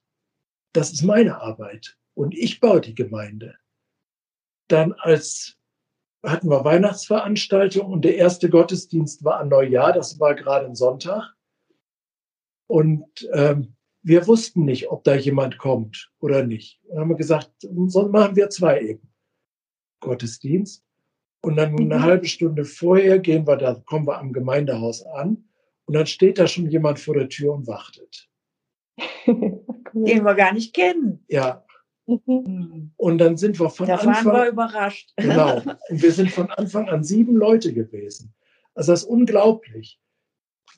[0.71, 3.55] das ist meine Arbeit und ich baue die Gemeinde.
[4.69, 5.57] Dann als
[6.23, 11.33] hatten wir Weihnachtsveranstaltung und der erste Gottesdienst war an Neujahr, das war gerade ein Sonntag.
[12.67, 16.79] Und ähm, wir wussten nicht, ob da jemand kommt oder nicht.
[16.87, 19.11] Und haben wir gesagt, so machen wir zwei eben.
[20.01, 20.83] Gottesdienst.
[21.41, 22.03] Und dann eine mhm.
[22.03, 25.49] halbe Stunde vorher gehen wir da, kommen wir am Gemeindehaus an.
[25.85, 28.29] Und dann steht da schon jemand vor der Tür und wartet.
[29.25, 31.23] Den wir gar nicht kennen.
[31.27, 31.65] Ja.
[32.09, 32.91] Mhm.
[32.97, 35.13] Und dann sind wir von da Anfang waren wir überrascht.
[35.17, 35.57] Genau.
[35.89, 38.33] Und wir sind von Anfang an sieben Leute gewesen.
[38.73, 39.99] Also das ist unglaublich.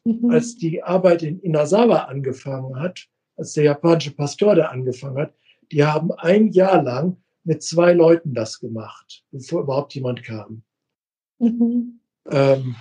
[0.04, 0.32] Mhm.
[0.32, 5.34] Als die Arbeit in Inazawa angefangen hat, als der japanische Pastor da angefangen hat,
[5.72, 10.64] die haben ein Jahr lang mit zwei Leuten das gemacht, bevor überhaupt jemand kam.
[11.40, 12.00] Mhm.
[12.30, 12.76] Ähm,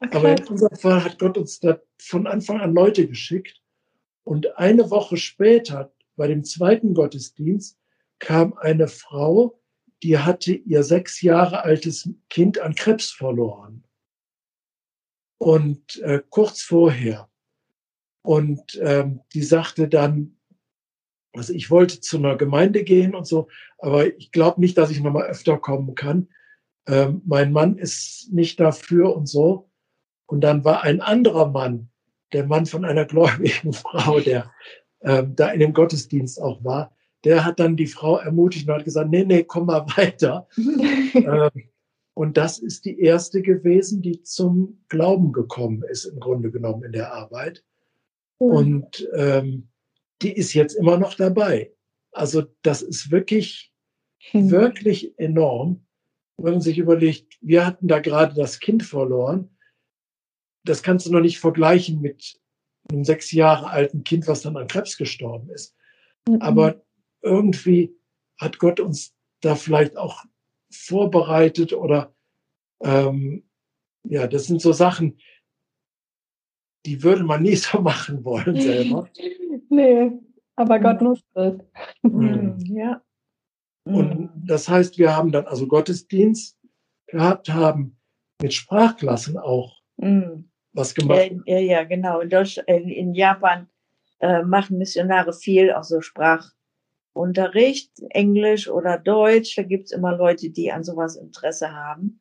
[0.00, 0.16] okay.
[0.16, 3.60] Aber in unserem Fall hat Gott uns da von Anfang an Leute geschickt.
[4.24, 7.78] Und eine Woche später, bei dem zweiten Gottesdienst,
[8.18, 9.60] kam eine Frau,
[10.02, 13.84] die hatte ihr sechs Jahre altes Kind an Krebs verloren.
[15.38, 17.28] Und äh, kurz vorher.
[18.22, 20.36] Und ähm, die sagte dann,
[21.32, 25.00] also ich wollte zu einer Gemeinde gehen und so, aber ich glaube nicht, dass ich
[25.00, 26.28] nochmal öfter kommen kann.
[26.86, 29.70] Ähm, mein Mann ist nicht dafür und so.
[30.26, 31.90] Und dann war ein anderer Mann,
[32.32, 34.52] der Mann von einer gläubigen Frau, der
[35.00, 38.84] ähm, da in dem Gottesdienst auch war, der hat dann die Frau ermutigt und hat
[38.84, 40.48] gesagt, nee, nee, komm mal weiter.
[40.56, 41.50] ähm,
[42.14, 46.92] und das ist die erste gewesen, die zum Glauben gekommen ist, im Grunde genommen in
[46.92, 47.64] der Arbeit.
[48.40, 48.46] Mhm.
[48.46, 49.68] Und ähm,
[50.22, 51.72] die ist jetzt immer noch dabei.
[52.12, 53.72] Also das ist wirklich,
[54.32, 54.50] mhm.
[54.50, 55.86] wirklich enorm,
[56.36, 59.56] wenn man sich überlegt, wir hatten da gerade das Kind verloren.
[60.64, 62.40] Das kannst du noch nicht vergleichen mit
[62.90, 65.76] einem sechs Jahre alten Kind, was dann an Krebs gestorben ist.
[66.28, 66.40] Mhm.
[66.40, 66.82] Aber
[67.22, 67.94] irgendwie
[68.38, 70.24] hat Gott uns da vielleicht auch
[70.70, 72.14] vorbereitet oder
[72.82, 73.44] ähm,
[74.04, 75.18] ja, das sind so Sachen,
[76.86, 79.08] die würde man nie so machen wollen selber.
[79.70, 80.10] nee,
[80.56, 81.54] aber Gott nutzt es.
[82.02, 82.56] Mhm.
[82.66, 83.02] Ja.
[83.84, 86.58] Und das heißt, wir haben dann also Gottesdienst
[87.06, 87.98] gehabt, haben
[88.42, 90.48] mit Sprachklassen auch Mhm.
[90.72, 91.32] was gemacht.
[91.46, 92.20] Ja, ja, genau.
[92.20, 93.68] In, Deutsch, in, in Japan
[94.20, 96.00] äh, machen Missionare viel, auch so
[97.18, 99.56] Sprachunterricht, Englisch oder Deutsch.
[99.56, 102.20] Da gibt's immer Leute, die an sowas Interesse haben.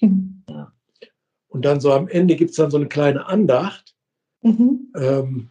[0.00, 3.94] Und dann so am Ende gibt's dann so eine kleine Andacht,
[4.44, 4.92] Mhm.
[4.96, 5.50] ähm,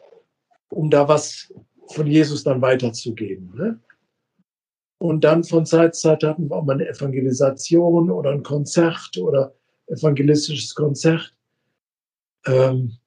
[0.70, 1.54] um da was
[1.88, 3.56] von Jesus dann weiterzugeben.
[3.56, 3.80] Ne?
[4.98, 9.18] Und dann von Zeit zu Zeit hatten wir auch mal eine Evangelisation oder ein Konzert
[9.18, 9.54] oder
[9.88, 11.34] evangelistisches Konzert.
[12.46, 12.98] Ähm,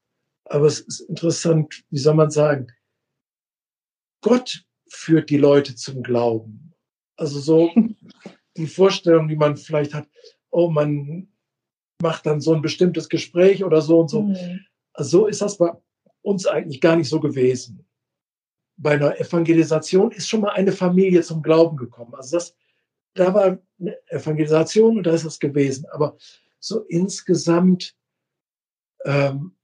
[0.47, 2.69] aber es ist interessant, wie soll man sagen,
[4.23, 6.73] Gott führt die Leute zum Glauben.
[7.17, 7.71] Also so
[8.57, 10.09] die Vorstellung, die man vielleicht hat,
[10.51, 11.29] oh, man
[12.01, 14.23] macht dann so ein bestimmtes Gespräch oder so und so.
[14.23, 14.61] Mhm.
[14.93, 15.71] Also so ist das bei
[16.23, 17.87] uns eigentlich gar nicht so gewesen.
[18.77, 22.15] Bei einer Evangelisation ist schon mal eine Familie zum Glauben gekommen.
[22.15, 22.57] Also das,
[23.15, 25.87] da war eine Evangelisation und da ist das gewesen.
[25.93, 26.17] Aber
[26.59, 27.95] so insgesamt,
[29.05, 29.55] ähm,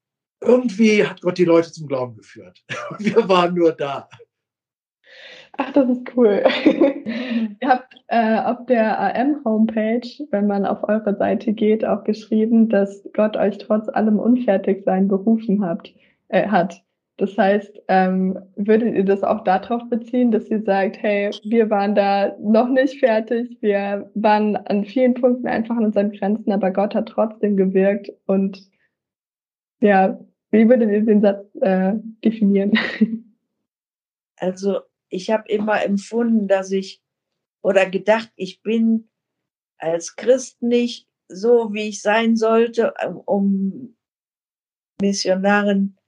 [0.40, 2.64] irgendwie hat Gott die Leute zum Glauben geführt.
[2.98, 4.08] Wir waren nur da.
[5.62, 6.42] Ach, das ist cool.
[7.60, 13.06] Ihr habt äh, auf der AM-Homepage, wenn man auf eure Seite geht, auch geschrieben, dass
[13.12, 15.92] Gott euch trotz allem Unfertigsein berufen habt,
[16.28, 16.82] äh, hat.
[17.18, 21.94] Das heißt, ähm, würdet ihr das auch darauf beziehen, dass ihr sagt, hey, wir waren
[21.94, 26.94] da noch nicht fertig, wir waren an vielen Punkten einfach an unseren Grenzen, aber Gott
[26.94, 28.66] hat trotzdem gewirkt und
[29.82, 30.18] ja,
[30.52, 31.92] wie würdet ihr den Satz äh,
[32.24, 32.78] definieren?
[34.42, 34.78] Also
[35.10, 37.02] ich habe immer empfunden, dass ich
[37.62, 39.10] oder gedacht, ich bin
[39.76, 42.94] als Christ nicht so, wie ich sein sollte,
[43.26, 43.96] um
[45.00, 45.98] Missionaren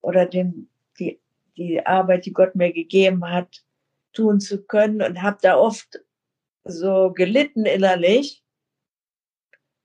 [0.00, 1.20] oder den, die,
[1.56, 3.64] die Arbeit, die Gott mir gegeben hat,
[4.12, 6.00] tun zu können und habe da oft
[6.64, 8.42] so gelitten innerlich.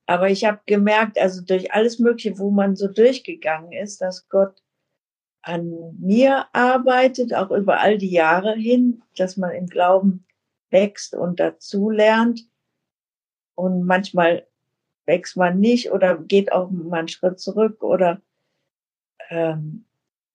[0.05, 4.60] Aber ich habe gemerkt, also durch alles Mögliche, wo man so durchgegangen ist, dass Gott
[5.41, 10.25] an mir arbeitet, auch über all die Jahre hin, dass man im Glauben
[10.69, 12.47] wächst und dazu lernt.
[13.55, 14.47] Und manchmal
[15.05, 18.21] wächst man nicht oder geht auch mal einen Schritt zurück oder
[19.29, 19.85] ähm,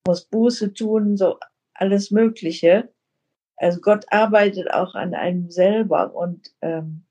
[0.05, 1.39] muss Buße tun, so
[1.73, 2.89] alles Mögliche.
[3.55, 7.05] Also Gott arbeitet auch an einem selber und ähm,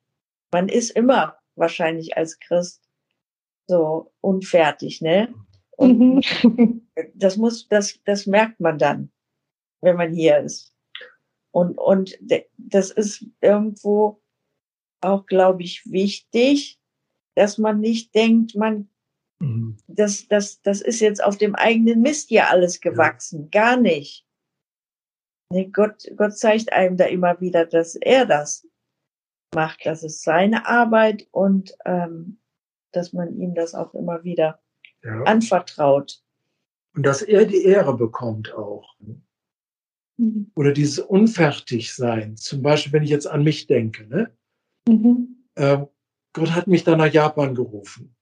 [0.52, 2.82] man ist immer wahrscheinlich als Christ
[3.66, 5.35] so unfertig, ne?
[5.77, 6.83] Und Mhm.
[7.15, 9.11] das muss, das, das merkt man dann,
[9.83, 10.75] wenn man hier ist.
[11.53, 12.19] Und, und
[12.57, 14.21] das ist irgendwo
[15.01, 16.79] auch, glaube ich, wichtig,
[17.35, 18.89] dass man nicht denkt, man,
[19.39, 19.77] Mhm.
[19.87, 23.51] das, das, das ist jetzt auf dem eigenen Mist hier alles gewachsen.
[23.51, 24.27] Gar nicht.
[25.53, 28.67] Nee, Gott, Gott zeigt einem da immer wieder, dass er das
[29.55, 29.85] macht.
[29.85, 32.41] Das ist seine Arbeit und ähm,
[32.93, 34.59] dass man ihm das auch immer wieder
[35.07, 35.23] Ja.
[35.23, 36.21] anvertraut.
[36.95, 38.97] Und dass er die Ehre bekommt auch.
[40.16, 40.51] Mhm.
[40.55, 42.37] Oder dieses Unfertigsein.
[42.37, 44.07] Zum Beispiel, wenn ich jetzt an mich denke.
[44.07, 44.37] Ne?
[44.88, 45.47] Mhm.
[45.57, 45.87] Ähm,
[46.33, 48.16] Gott hat mich dann nach Japan gerufen.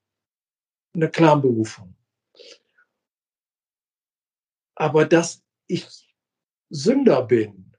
[0.95, 1.95] Eine Clan-Berufung.
[4.77, 5.87] Aber dass ich
[6.71, 7.73] Sünder bin,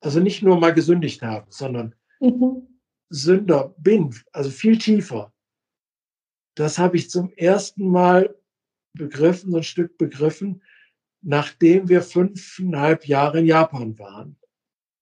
[0.00, 2.80] also nicht nur mal gesündigt habe, sondern Mhm.
[3.10, 5.33] Sünder bin, also viel tiefer,
[6.54, 8.34] das habe ich zum ersten Mal
[8.92, 10.62] begriffen, so ein Stück begriffen,
[11.22, 14.36] nachdem wir fünfeinhalb Jahre in Japan waren.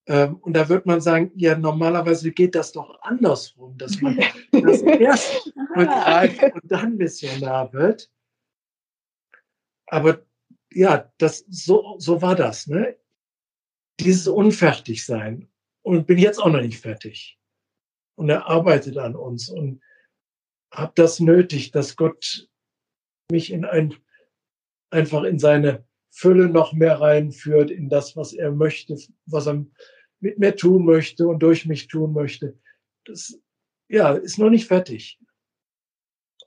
[0.07, 4.17] Ähm, und da wird man sagen, ja, normalerweise geht das doch andersrum, dass man
[4.51, 8.11] das erst begreift und dann Missionar wird.
[9.87, 10.25] Aber
[10.71, 12.97] ja, das, so, so war das, ne?
[13.99, 15.49] Dieses Unfertigsein.
[15.83, 17.37] Und bin jetzt auch noch nicht fertig.
[18.15, 19.81] Und er arbeitet an uns und
[20.73, 22.49] habe das nötig, dass Gott
[23.31, 23.93] mich in ein,
[24.89, 29.65] einfach in seine Fülle noch mehr reinführt, in das, was er möchte, was er
[30.19, 32.57] mit mir tun möchte und durch mich tun möchte.
[33.05, 33.39] Das,
[33.89, 35.19] ja, ist noch nicht fertig.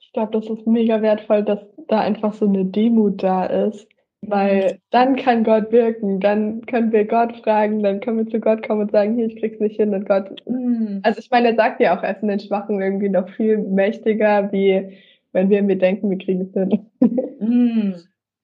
[0.00, 3.86] Ich glaube, das ist mega wertvoll, dass da einfach so eine Demut da ist,
[4.22, 8.66] weil dann kann Gott wirken, dann können wir Gott fragen, dann können wir zu Gott
[8.66, 10.30] kommen und sagen, hier, ich krieg's nicht hin und Gott.
[10.46, 10.98] Mm.
[11.02, 13.58] Also ich meine, er sagt ja auch, er ist in den Schwachen irgendwie noch viel
[13.58, 14.98] mächtiger, wie
[15.32, 16.86] wenn wir mir denken, wir kriegen es hin.
[17.38, 17.92] Mm.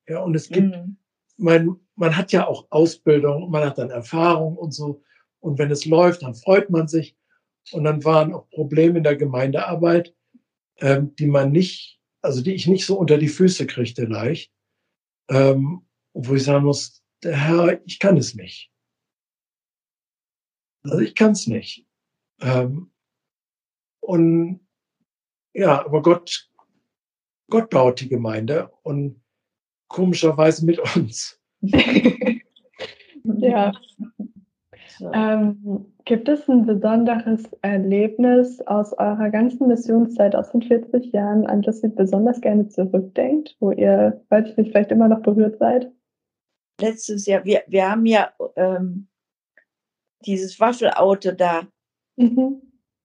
[0.07, 0.97] Ja, und es gibt, Mm.
[1.39, 5.03] man, man hat ja auch Ausbildung, man hat dann Erfahrung und so.
[5.41, 7.17] Und wenn es läuft, dann freut man sich.
[7.73, 10.15] Und dann waren auch Probleme in der Gemeindearbeit,
[10.81, 14.52] ähm, die man nicht, also die ich nicht so unter die Füße kriegte leicht.
[15.33, 18.71] Ähm, wo ich sagen muss, der Herr, ich kann es nicht.
[20.83, 21.87] Also ich kann es nicht.
[22.41, 22.93] Ähm,
[24.01, 24.67] und
[25.55, 26.51] ja, aber Gott,
[27.49, 29.23] Gott baut die Gemeinde und
[29.89, 31.41] komischerweise mit uns.
[33.23, 33.73] ja.
[35.01, 41.63] Ähm, gibt es ein besonderes Erlebnis aus eurer ganzen Missionszeit aus den 40 Jahren, an
[41.63, 45.91] das ihr besonders gerne zurückdenkt, wo ihr, weiß ich nicht, vielleicht immer noch berührt seid?
[46.81, 49.09] Letztes Jahr, wir, wir haben ja ähm,
[50.25, 51.63] dieses Waffelauto da.
[52.17, 52.63] Mhm.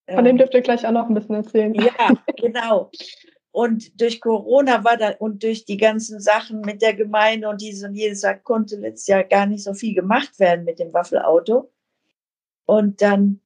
[0.09, 1.73] Von dem dürft ihr gleich auch noch ein bisschen erzählen.
[1.73, 2.89] Ja, genau.
[3.51, 7.83] Und durch Corona war da und durch die ganzen Sachen mit der Gemeinde und dieses
[7.83, 11.71] und jedes Jahr konnte letztes Jahr gar nicht so viel gemacht werden mit dem Waffelauto.
[12.67, 13.41] Und dann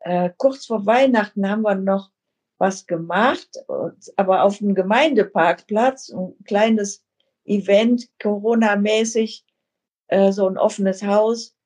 [0.00, 2.12] äh, kurz vor Weihnachten haben wir noch
[2.58, 3.48] was gemacht,
[4.16, 7.02] aber auf dem Gemeindeparkplatz, ein kleines
[7.44, 9.44] Event, Corona-mäßig,
[10.08, 11.56] äh, so ein offenes Haus.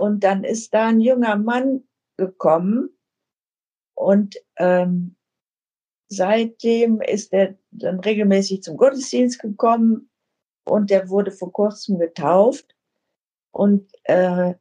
[0.00, 2.96] Und dann ist da ein junger Mann gekommen
[3.94, 5.16] und ähm,
[6.08, 10.10] seitdem ist er dann regelmäßig zum Gottesdienst gekommen
[10.64, 12.74] und der wurde vor kurzem getauft.
[13.52, 14.54] Und äh,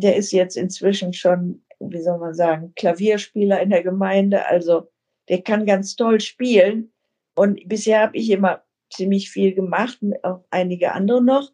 [0.00, 4.46] der ist jetzt inzwischen schon, wie soll man sagen, Klavierspieler in der Gemeinde.
[4.46, 4.90] Also
[5.28, 6.92] der kann ganz toll spielen.
[7.34, 11.50] Und bisher habe ich immer ziemlich viel gemacht, auch einige andere noch.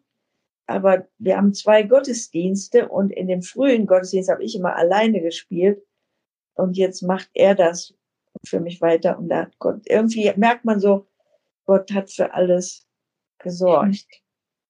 [0.67, 5.81] Aber wir haben zwei Gottesdienste und in dem frühen Gottesdienst habe ich immer alleine gespielt.
[6.53, 7.95] Und jetzt macht er das
[8.45, 9.17] für mich weiter.
[9.17, 11.07] Und da Gott, irgendwie merkt man so,
[11.65, 12.87] Gott hat für alles
[13.39, 14.05] gesorgt.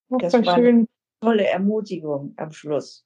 [0.10, 0.88] Das war eine
[1.21, 3.05] tolle Ermutigung am Schluss.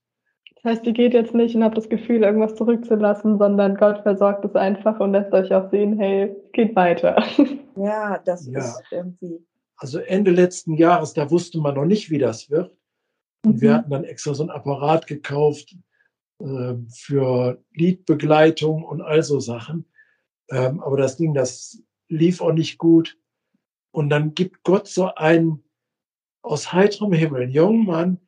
[0.64, 4.46] Das heißt, ihr geht jetzt nicht und habt das Gefühl, irgendwas zurückzulassen, sondern Gott versorgt
[4.46, 7.24] es einfach und lässt euch auch sehen, hey, es geht weiter.
[7.76, 8.60] Ja, das ja.
[8.60, 9.44] ist irgendwie.
[9.78, 12.72] Also Ende letzten Jahres, da wusste man noch nicht, wie das wird.
[13.44, 13.62] Und mhm.
[13.62, 15.76] wir hatten dann extra so ein Apparat gekauft
[16.38, 19.86] äh, für Liedbegleitung und all so Sachen.
[20.52, 23.18] Ähm, aber das Ding, das lief auch nicht gut.
[23.90, 25.64] Und dann gibt Gott so einen
[26.44, 28.20] aus heiterem Himmel, einen jungen Mann,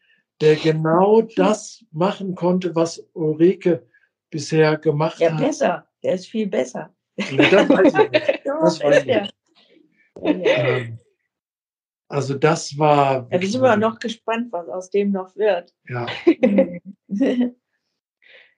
[0.41, 3.87] der genau das machen konnte, was Ulrike
[4.29, 5.39] bisher gemacht ja, hat.
[5.39, 5.87] Ja, besser.
[6.03, 6.93] Der ist viel besser.
[7.17, 8.41] Ja, das weiß ich nicht.
[8.45, 9.35] Das weiß ich nicht.
[10.21, 10.99] Ähm,
[12.07, 13.27] also das war.
[13.31, 15.73] Ja, wir sind wir noch gespannt, was aus dem noch wird.
[15.87, 16.05] Ja.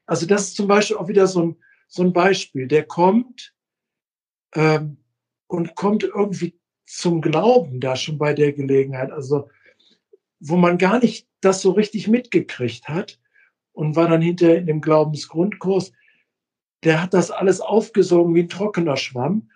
[0.05, 2.67] also das ist zum Beispiel auch wieder so ein, so ein Beispiel.
[2.67, 3.53] Der kommt
[4.55, 4.97] ähm,
[5.47, 9.11] und kommt irgendwie zum Glauben da schon bei der Gelegenheit.
[9.11, 9.49] Also
[10.39, 13.19] wo man gar nicht das so richtig mitgekriegt hat
[13.71, 15.93] und war dann hinterher in dem Glaubensgrundkurs,
[16.83, 19.49] der hat das alles aufgesogen wie ein trockener Schwamm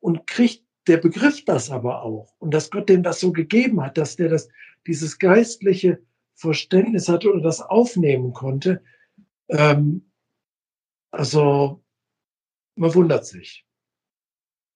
[0.00, 2.34] und kriegt, der begriff das aber auch.
[2.38, 4.48] Und dass Gott dem das so gegeben hat, dass der das,
[4.86, 6.00] dieses geistliche
[6.34, 8.82] Verständnis hatte oder das aufnehmen konnte.
[9.48, 10.10] Ähm,
[11.10, 11.82] also,
[12.76, 13.66] man wundert sich.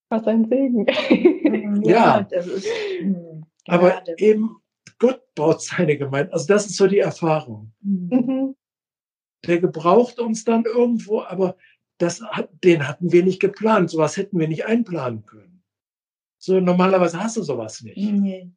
[0.09, 0.87] Was ein Segen.
[1.85, 2.67] ja, ja das ist,
[3.03, 4.62] mh, aber eben
[5.03, 6.33] Gott baut seine Gemeinde.
[6.33, 7.73] Also das ist so die Erfahrung.
[7.81, 8.55] Mhm.
[9.45, 11.57] Der gebraucht uns dann irgendwo, aber
[11.99, 13.91] das hat, den hatten wir nicht geplant.
[13.91, 15.65] Sowas hätten wir nicht einplanen können.
[16.39, 17.97] So normalerweise hast du sowas nicht.
[17.97, 18.53] Nee.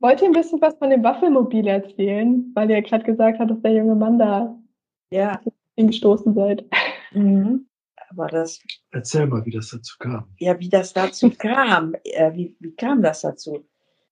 [0.00, 2.50] Wollt ihr ein bisschen was von dem Waffelmobil erzählen?
[2.54, 4.60] Weil ihr gerade gesagt habt, dass der junge Mann da
[5.12, 5.40] ja.
[5.76, 6.68] hingestoßen seid.
[7.12, 7.68] Mhm.
[8.10, 8.60] Aber das.
[8.90, 10.34] Erzähl mal, wie das dazu kam.
[10.38, 11.94] Ja, wie das dazu kam.
[12.02, 13.64] Äh, wie, wie kam das dazu?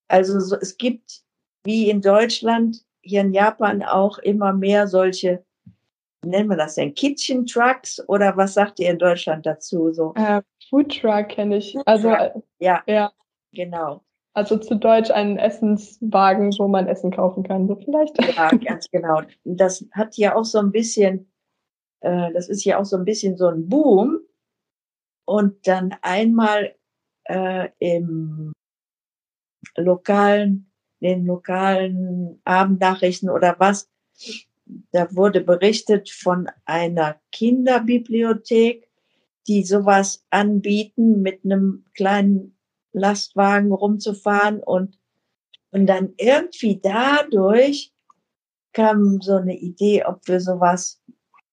[0.07, 1.26] Also so, es gibt
[1.67, 5.45] wie in Deutschland, hier in Japan auch immer mehr solche,
[6.25, 9.93] nennen wir das denn, Kitchen Trucks oder was sagt ihr in Deutschland dazu?
[9.93, 10.15] So?
[10.15, 11.77] Äh, Food Truck kenne ich.
[11.85, 13.13] Also, äh, ja, ja,
[13.53, 14.03] genau.
[14.35, 18.23] Also zu Deutsch ein Essenswagen, wo man Essen kaufen kann, so vielleicht.
[18.37, 19.23] Ja, ganz genau.
[19.45, 21.31] Das hat ja auch so ein bisschen,
[22.01, 24.21] äh, das ist ja auch so ein bisschen so ein Boom.
[25.25, 26.75] Und dann einmal
[27.25, 28.53] äh, im
[29.77, 30.66] lokalen
[31.01, 33.89] den lokalen Abendnachrichten oder was,
[34.93, 38.89] da wurde berichtet von einer Kinderbibliothek,
[39.47, 42.57] die sowas anbieten, mit einem kleinen
[42.93, 44.99] Lastwagen rumzufahren und,
[45.71, 47.93] und dann irgendwie dadurch
[48.73, 51.01] kam so eine Idee, ob wir sowas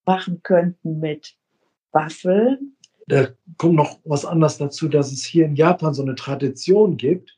[0.06, 1.36] machen könnten mit
[1.92, 2.76] Waffeln.
[3.08, 7.38] Da kommt noch was anderes dazu, dass es hier in Japan so eine Tradition gibt,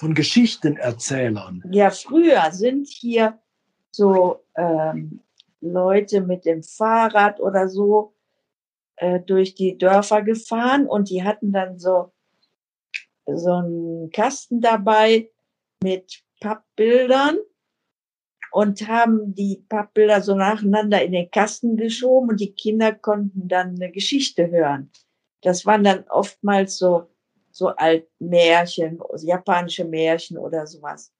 [0.00, 1.62] von Geschichtenerzählern.
[1.70, 3.38] Ja, früher sind hier
[3.90, 5.20] so ähm,
[5.60, 8.14] Leute mit dem Fahrrad oder so
[8.96, 12.12] äh, durch die Dörfer gefahren und die hatten dann so
[13.26, 15.30] so einen Kasten dabei
[15.82, 17.36] mit Pappbildern
[18.52, 23.76] und haben die Pappbilder so nacheinander in den Kasten geschoben und die Kinder konnten dann
[23.76, 24.90] eine Geschichte hören.
[25.42, 27.09] Das waren dann oftmals so,
[27.60, 31.12] so Altmärchen, japanische Märchen oder sowas.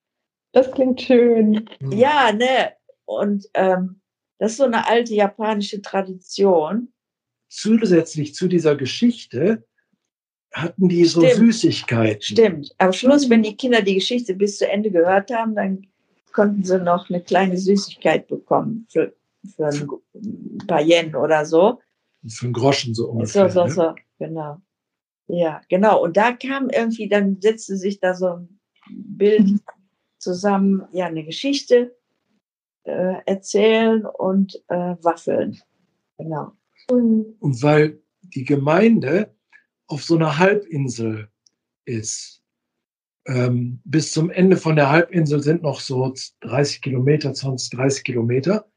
[0.53, 1.69] Das klingt schön.
[1.81, 1.93] Mhm.
[1.93, 2.73] Ja, ne?
[3.05, 4.01] Und ähm,
[4.39, 6.93] das ist so eine alte japanische Tradition.
[7.51, 9.67] Zusätzlich zu dieser Geschichte
[10.53, 11.37] hatten die so Stimmt.
[11.37, 12.23] Süßigkeiten.
[12.23, 12.75] Stimmt.
[12.79, 15.87] Am Schluss, wenn die Kinder die Geschichte bis zu Ende gehört haben, dann
[16.33, 19.15] konnten sie noch eine kleine Süßigkeit bekommen für,
[19.57, 21.81] für ein paar Yen oder so.
[22.27, 23.51] Für einen Groschen so ungefähr.
[23.51, 23.73] So, so, ne?
[23.73, 24.63] so, genau.
[25.33, 26.03] Ja, genau.
[26.03, 28.61] Und da kam irgendwie, dann setzte sich da so ein
[28.91, 29.61] Bild
[30.19, 31.97] zusammen, ja, eine Geschichte
[32.83, 35.61] äh, erzählen und äh, waffeln.
[36.19, 36.53] Genau.
[36.91, 37.37] Mhm.
[37.39, 39.33] Und weil die Gemeinde
[39.87, 41.29] auf so einer Halbinsel
[41.85, 42.43] ist,
[43.27, 48.69] ähm, bis zum Ende von der Halbinsel sind noch so 30 Kilometer, 20, 30 Kilometer.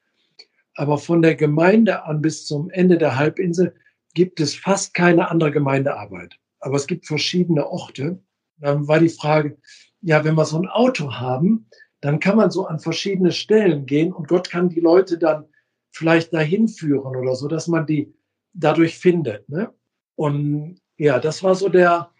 [0.75, 3.75] Aber von der Gemeinde an bis zum Ende der Halbinsel
[4.13, 6.39] gibt es fast keine andere Gemeindearbeit.
[6.63, 8.19] Aber es gibt verschiedene Orte.
[8.57, 9.57] Dann war die Frage,
[10.01, 11.67] ja, wenn wir so ein Auto haben,
[12.01, 15.45] dann kann man so an verschiedene Stellen gehen und Gott kann die Leute dann
[15.91, 18.13] vielleicht dahin führen oder so, dass man die
[18.53, 19.47] dadurch findet.
[19.47, 19.73] Ne?
[20.15, 22.11] Und ja, das war so der,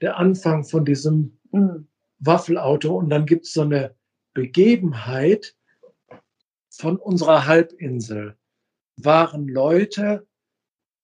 [0.00, 1.88] der Anfang von diesem Mhm.
[2.18, 2.96] Waffelauto.
[2.96, 3.94] Und dann gibt es so eine
[4.34, 5.56] Begebenheit
[6.70, 8.36] von unserer Halbinsel.
[8.96, 10.26] Waren Leute,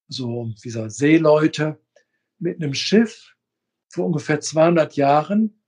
[0.09, 1.81] so dieser Seeleute,
[2.39, 3.35] mit einem Schiff
[3.89, 5.63] vor ungefähr 200 Jahren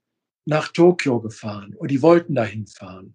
[0.44, 1.74] nach Tokio gefahren.
[1.74, 3.14] Und die wollten dahin fahren.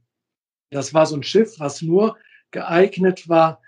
[0.69, 2.17] Das war so ein Schiff, was nur
[2.51, 3.61] geeignet war,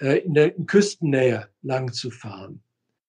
[0.00, 2.62] äh, in der in Küstennähe lang zu fahren.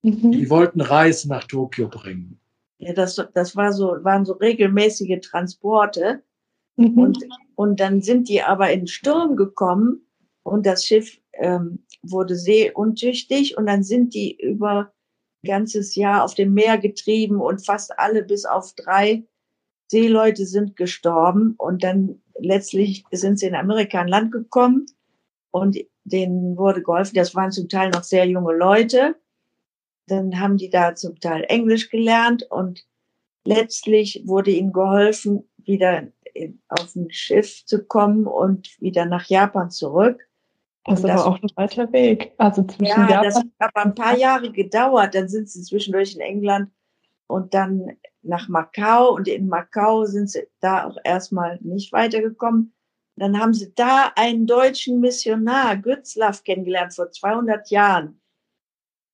[0.04, 0.32] Mhm.
[0.32, 2.40] Die wollten Reis nach Tokio bringen.
[2.78, 6.24] Ja, das, das war so, waren so regelmäßige Transporte.
[6.76, 6.98] Mhm.
[6.98, 7.18] Und,
[7.56, 10.08] und dann sind die aber in den Sturm gekommen
[10.44, 14.94] und das Schiff ähm, wurde seeuntüchtig und dann sind die über
[15.48, 19.24] ganzes Jahr auf dem Meer getrieben und fast alle bis auf drei
[19.88, 24.86] Seeleute sind gestorben und dann letztlich sind sie in Amerika an Land gekommen
[25.52, 27.16] und denen wurde geholfen.
[27.16, 29.16] Das waren zum Teil noch sehr junge Leute.
[30.08, 32.86] Dann haben die da zum Teil Englisch gelernt und
[33.44, 36.08] letztlich wurde ihnen geholfen, wieder
[36.68, 40.27] auf ein Schiff zu kommen und wieder nach Japan zurück.
[40.88, 42.34] Das ist das- aber auch ein weiter Weg.
[42.38, 43.52] Also zwischen Ja, das Japan.
[43.60, 45.14] hat aber ein paar Jahre gedauert.
[45.16, 46.72] Dann sind sie zwischendurch in England
[47.28, 49.14] und dann nach Macau.
[49.16, 52.74] Und in Macau sind sie da auch erstmal nicht weitergekommen.
[53.18, 58.22] Dann haben sie da einen deutschen Missionar, Gützlaff, kennengelernt vor 200 Jahren.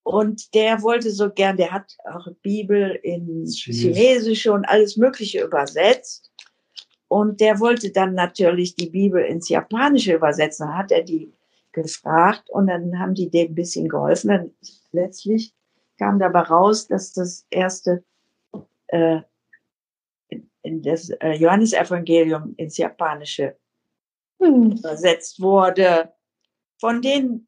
[0.05, 3.63] Und der wollte so gern, der hat auch Bibel in Chinesisch.
[3.95, 6.30] Chinesische und alles Mögliche übersetzt.
[7.07, 10.67] Und der wollte dann natürlich die Bibel ins Japanische übersetzen.
[10.67, 11.32] Dann hat er die
[11.74, 14.30] gefragt und dann haben die dem ein bisschen geholfen.
[14.30, 14.51] Dann
[14.91, 15.53] letztlich
[15.99, 18.03] kam dabei raus, dass das erste
[18.88, 19.21] äh,
[20.61, 23.57] in, das äh, Johannesevangelium ins Japanische
[24.41, 24.71] Hm.
[24.78, 26.13] übersetzt wurde.
[26.80, 27.47] Von denen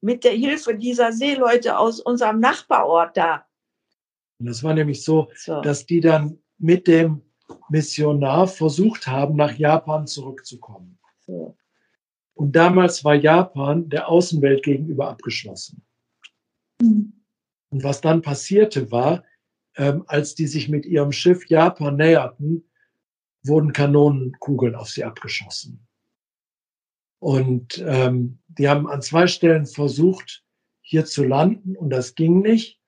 [0.00, 3.46] mit der Hilfe dieser Seeleute aus unserem Nachbarort da.
[4.38, 5.60] Und das war nämlich so, So.
[5.62, 7.22] dass die dann mit dem
[7.70, 10.98] Missionar versucht haben, nach Japan zurückzukommen.
[11.26, 11.56] so.
[12.38, 15.82] Und damals war Japan der Außenwelt gegenüber abgeschlossen.
[16.80, 17.12] Hm.
[17.70, 19.24] Und was dann passierte war,
[19.74, 22.70] ähm, als die sich mit ihrem Schiff Japan näherten,
[23.42, 25.84] wurden Kanonenkugeln auf sie abgeschossen.
[27.18, 30.44] Und ähm, die haben an zwei Stellen versucht,
[30.80, 32.80] hier zu landen und das ging nicht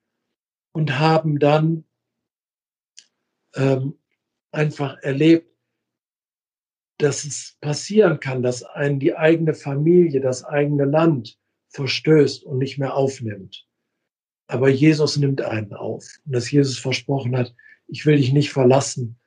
[0.71, 1.83] und haben dann
[3.55, 3.99] ähm,
[4.53, 5.50] einfach erlebt,
[7.01, 11.37] dass es passieren kann, dass einen die eigene Familie, das eigene Land
[11.69, 13.65] verstößt und nicht mehr aufnimmt.
[14.47, 16.05] Aber Jesus nimmt einen auf.
[16.25, 17.53] Und dass Jesus versprochen hat,
[17.87, 19.17] ich will dich nicht verlassen,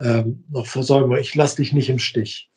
[0.00, 2.50] ähm, noch versäumen, ich lass dich nicht im Stich.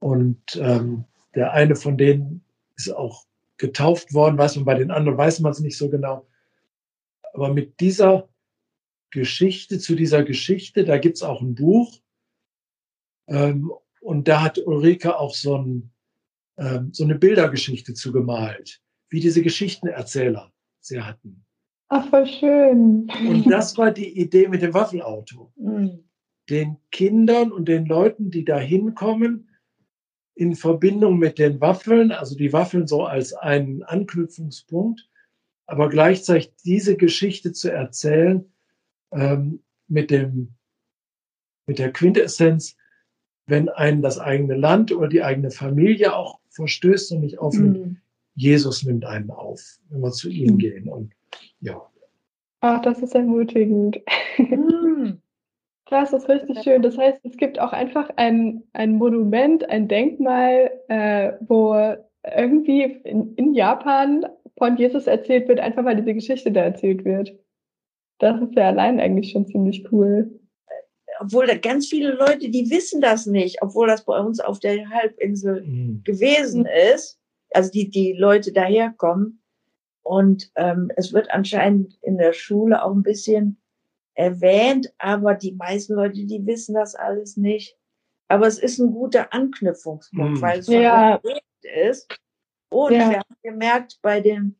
[0.00, 1.04] Und ähm,
[1.34, 2.44] der eine von denen
[2.76, 3.24] ist auch
[3.56, 6.26] getauft worden, weiß man, bei den anderen weiß man es nicht so genau.
[7.32, 8.28] Aber mit dieser
[9.10, 12.00] Geschichte, zu dieser Geschichte, da gibt's auch ein Buch.
[13.30, 15.92] Ähm, und da hat Ulrike auch so, ein,
[16.58, 21.44] ähm, so eine Bildergeschichte zu gemalt, wie diese Geschichtenerzähler sie hatten.
[21.88, 23.10] Ach, voll schön.
[23.26, 25.52] Und das war die Idee mit dem Waffelauto.
[25.56, 25.88] Mm.
[26.48, 29.48] Den Kindern und den Leuten, die da hinkommen,
[30.34, 35.08] in Verbindung mit den Waffeln, also die Waffeln so als einen Anknüpfungspunkt,
[35.66, 38.50] aber gleichzeitig diese Geschichte zu erzählen
[39.12, 40.54] ähm, mit dem
[41.66, 42.76] mit der Quintessenz,
[43.50, 47.96] wenn einen das eigene Land oder die eigene Familie auch verstößt und nicht aufnimmt, mhm.
[48.34, 50.58] Jesus nimmt einen auf, wenn wir zu ihm mhm.
[50.58, 50.88] gehen.
[50.88, 51.12] Und
[51.60, 51.80] ja.
[52.60, 54.00] Ach, das ist ermutigend.
[54.38, 55.20] Mhm.
[55.90, 56.82] Das ist richtig schön.
[56.82, 61.74] Das heißt, es gibt auch einfach ein, ein Monument, ein Denkmal, äh, wo
[62.24, 64.24] irgendwie in, in Japan
[64.56, 67.36] von Jesus erzählt wird, einfach weil diese Geschichte da erzählt wird.
[68.18, 70.39] Das ist ja allein eigentlich schon ziemlich cool.
[71.20, 74.88] Obwohl da ganz viele Leute, die wissen das nicht, obwohl das bei uns auf der
[74.88, 76.02] Halbinsel mhm.
[76.02, 77.20] gewesen ist.
[77.52, 79.42] Also die, die Leute daherkommen.
[80.02, 83.60] Und ähm, es wird anscheinend in der Schule auch ein bisschen
[84.14, 87.76] erwähnt, aber die meisten Leute, die wissen das alles nicht.
[88.28, 90.42] Aber es ist ein guter Anknüpfungspunkt, mhm.
[90.42, 91.20] weil es ja.
[91.84, 92.18] ist.
[92.70, 93.10] Und ja.
[93.10, 94.58] wir haben gemerkt, bei den,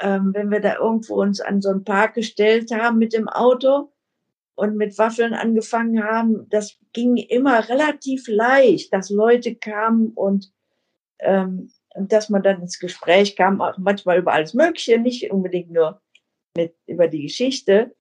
[0.00, 3.91] ähm, wenn wir da irgendwo uns an so einen Park gestellt haben mit dem Auto
[4.54, 10.52] und mit Waffeln angefangen haben, das ging immer relativ leicht, dass Leute kamen und
[11.18, 16.00] ähm, dass man dann ins Gespräch kam, auch manchmal über alles Mögliche, nicht unbedingt nur
[16.56, 17.94] mit, über die Geschichte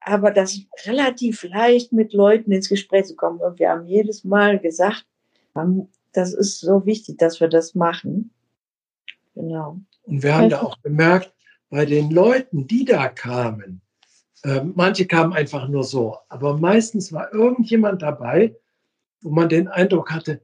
[0.00, 3.40] aber das relativ leicht mit Leuten ins Gespräch zu kommen.
[3.40, 5.06] Und wir haben jedes Mal gesagt,
[6.12, 8.30] das ist so wichtig, dass wir das machen.
[9.34, 9.78] Genau.
[10.04, 11.32] Und wir haben da auch gemerkt,
[11.70, 13.82] bei den Leuten, die da kamen,
[14.42, 18.56] äh, manche kamen einfach nur so, aber meistens war irgendjemand dabei,
[19.20, 20.42] wo man den Eindruck hatte,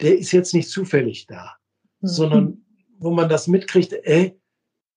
[0.00, 1.56] der ist jetzt nicht zufällig da,
[2.00, 2.06] mhm.
[2.06, 2.64] sondern
[2.98, 4.40] wo man das mitkriegt, ey,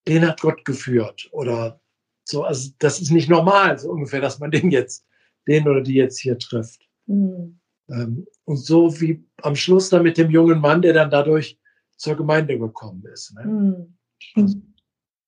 [0.08, 1.82] den hat Gott geführt oder
[2.24, 5.06] so, also das ist nicht normal, so ungefähr, dass man den jetzt,
[5.48, 6.88] den oder die jetzt hier trifft.
[7.08, 7.60] Mhm.
[7.90, 11.60] Ähm, und so wie am Schluss dann mit dem jungen Mann, der dann dadurch
[11.98, 13.34] zur Gemeinde gekommen ist.
[13.36, 13.98] Ne?
[14.36, 14.76] Mhm.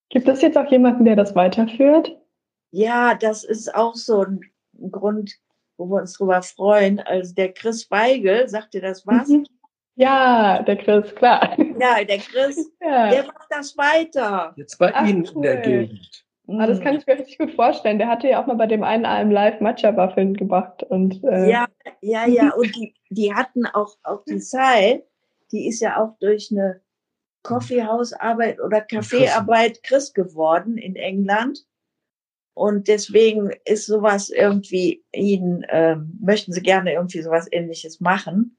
[0.09, 2.15] Gibt es jetzt auch jemanden, der das weiterführt?
[2.73, 4.41] Ja, das ist auch so ein
[4.89, 5.35] Grund,
[5.77, 6.99] wo wir uns drüber freuen.
[6.99, 9.27] Also der Chris Weigel, sagt dir das was?
[9.27, 9.45] Mhm.
[9.95, 11.55] Ja, der Chris, klar.
[11.79, 13.11] Ja, der Chris, ja.
[13.11, 14.53] der macht das weiter.
[14.55, 15.35] Jetzt bei Ach, Ihnen cool.
[15.35, 16.25] in der Gegend.
[16.47, 17.99] Ah, das kann ich mir richtig gut vorstellen.
[17.99, 20.81] Der hatte ja auch mal bei dem einen AM Live Matcha-Waffeln gebracht.
[20.81, 21.67] Und, äh ja,
[22.01, 22.53] ja, ja.
[22.55, 25.03] Und die, die hatten auch, auch die Zeit,
[25.51, 26.81] die ist ja auch durch eine
[27.43, 31.63] Kaffeehausarbeit oder Kaffeearbeit Christ geworden in England.
[32.53, 38.57] Und deswegen ist sowas irgendwie, ihnen, äh, möchten sie gerne irgendwie sowas ähnliches machen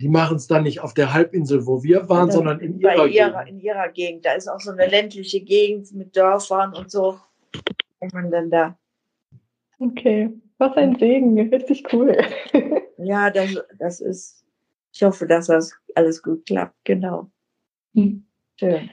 [0.00, 3.44] die machen es dann nicht auf der Halbinsel, wo wir waren, sondern in ihrer, ihrer,
[3.44, 3.48] Gegend.
[3.48, 4.24] In ihrer Gegend.
[4.24, 7.18] Da ist auch so eine ländliche Gegend mit Dörfern und so.
[7.98, 8.78] Und man dann da.
[9.80, 12.16] Okay, was ein Segen, richtig cool.
[12.98, 14.44] ja, das, das ist,
[14.92, 17.30] ich hoffe, dass das alles gut klappt, genau.
[17.94, 18.24] Hm.
[18.58, 18.90] Schön.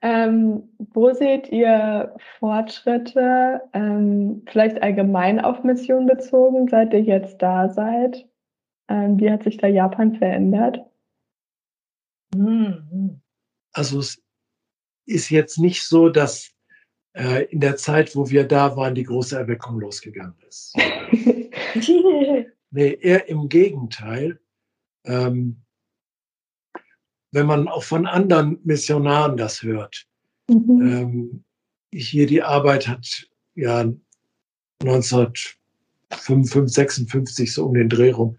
[0.00, 7.68] Ähm, wo seht ihr Fortschritte, ähm, vielleicht allgemein auf Mission bezogen, seit ihr jetzt da
[7.68, 8.28] seid?
[8.88, 10.80] Ähm, wie hat sich da Japan verändert?
[12.34, 13.20] Mhm.
[13.72, 14.22] Also es
[15.06, 16.52] ist jetzt nicht so, dass
[17.14, 20.76] äh, in der Zeit, wo wir da waren, die große Erweckung losgegangen ist.
[22.70, 24.38] nee, eher im Gegenteil.
[25.04, 25.62] Ähm,
[27.30, 30.06] wenn man auch von anderen Missionaren das hört.
[30.48, 30.80] Mhm.
[30.80, 31.44] Ähm,
[31.92, 33.80] hier die Arbeit hat ja
[34.82, 38.38] 1955, 56 so um den Dreh rum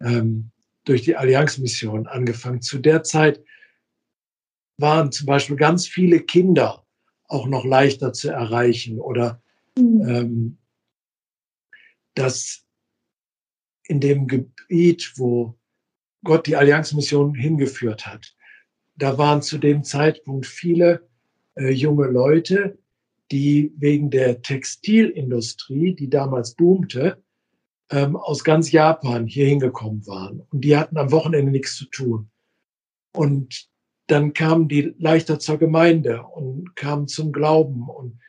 [0.00, 0.50] ähm,
[0.84, 2.62] durch die Allianzmission angefangen.
[2.62, 3.42] Zu der Zeit
[4.76, 6.84] waren zum Beispiel ganz viele Kinder
[7.26, 9.40] auch noch leichter zu erreichen oder
[9.78, 10.08] mhm.
[10.08, 10.58] ähm,
[12.14, 12.64] dass
[13.86, 15.56] in dem Gebiet, wo
[16.24, 18.34] Gott die Allianzmission hingeführt hat,
[18.96, 21.08] da waren zu dem Zeitpunkt viele
[21.56, 22.78] äh, junge Leute,
[23.30, 27.22] die wegen der Textilindustrie, die damals boomte,
[27.90, 30.40] ähm, aus ganz Japan hier hingekommen waren.
[30.40, 32.30] Und die hatten am Wochenende nichts zu tun.
[33.12, 33.68] Und
[34.06, 38.20] dann kamen die leichter zur Gemeinde und kamen zum Glauben und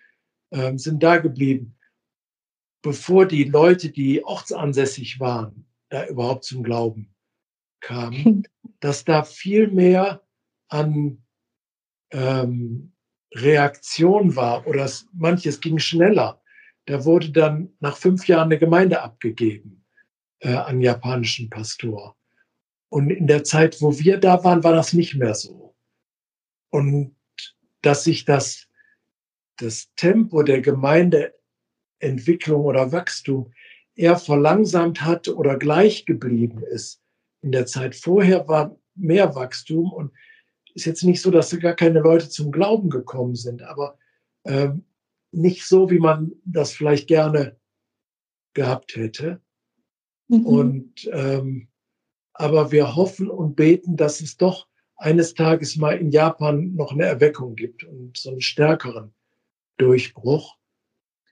[0.52, 1.76] ähm, sind da geblieben,
[2.82, 7.15] bevor die Leute, die ortsansässig waren, da überhaupt zum Glauben
[7.80, 8.48] kamen,
[8.80, 10.22] dass da viel mehr
[10.70, 11.24] an
[12.12, 12.94] ähm,
[13.34, 16.42] Reaktion war oder manches ging schneller.
[16.86, 19.84] Da wurde dann nach fünf Jahren eine Gemeinde abgegeben
[20.40, 22.16] äh, an japanischen Pastor.
[22.90, 25.76] Und in der Zeit, wo wir da waren, war das nicht mehr so.
[26.70, 27.16] Und
[27.82, 28.68] dass sich das,
[29.58, 33.52] das Tempo der Gemeindeentwicklung oder Wachstum
[33.96, 37.02] eher verlangsamt hat oder gleich geblieben ist.
[37.46, 40.12] In der Zeit vorher war mehr Wachstum und
[40.74, 44.00] ist jetzt nicht so, dass gar keine Leute zum Glauben gekommen sind, aber
[44.46, 44.84] ähm,
[45.32, 47.56] nicht so, wie man das vielleicht gerne
[48.56, 49.42] gehabt hätte.
[50.28, 50.46] Mhm.
[50.48, 51.68] Und ähm,
[52.34, 57.06] aber wir hoffen und beten, dass es doch eines Tages mal in Japan noch eine
[57.06, 59.14] Erweckung gibt und so einen stärkeren
[59.78, 60.58] Durchbruch.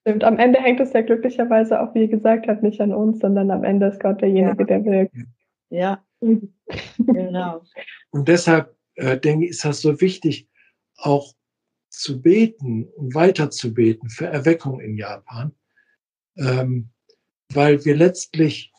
[0.01, 3.18] Stimmt, am Ende hängt es ja glücklicherweise auch, wie ihr gesagt habt, nicht an uns,
[3.18, 4.66] sondern am Ende ist Gott derjenige, ja.
[4.68, 5.16] der wirkt.
[5.74, 6.06] Ja,
[7.00, 7.64] genau.
[8.12, 10.48] Und deshalb äh, denke ich, ist das so wichtig,
[10.98, 11.34] auch
[11.90, 15.52] zu beten und weiter zu beten für Erweckung in Japan,
[16.38, 16.90] ähm,
[17.52, 18.72] weil wir letztlich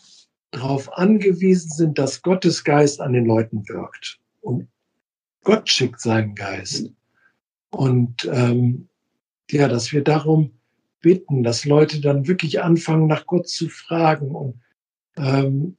[0.53, 4.21] darauf angewiesen sind, dass Gottes Geist an den Leuten wirkt.
[4.41, 4.69] Und
[5.43, 6.93] Gott schickt seinen Geist.
[7.71, 8.89] Und ähm,
[9.51, 10.53] ja, dass wir darum
[11.01, 14.33] bitten, dass Leute dann wirklich anfangen, nach Gott zu fragen.
[14.33, 14.61] Und
[15.17, 15.77] ähm,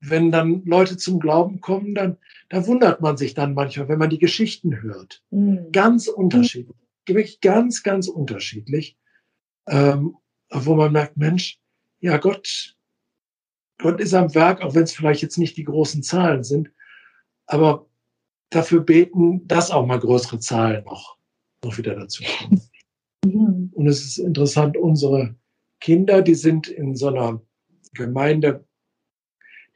[0.00, 2.16] wenn dann Leute zum Glauben kommen, dann
[2.50, 5.22] da wundert man sich dann manchmal, wenn man die Geschichten hört.
[5.30, 5.70] Mhm.
[5.72, 6.76] Ganz unterschiedlich,
[7.06, 8.98] wirklich ganz, ganz unterschiedlich,
[9.68, 10.16] ähm,
[10.50, 11.60] wo man merkt, Mensch,
[12.00, 12.76] ja Gott,
[13.78, 16.70] Gott ist am Werk, auch wenn es vielleicht jetzt nicht die großen Zahlen sind,
[17.46, 17.86] aber
[18.50, 21.18] dafür beten, dass auch mal größere Zahlen noch,
[21.64, 22.60] noch wieder dazu kommen.
[23.24, 23.70] Mhm.
[23.74, 25.36] Und es ist interessant, unsere
[25.80, 27.40] Kinder, die sind in so einer
[27.94, 28.66] Gemeinde,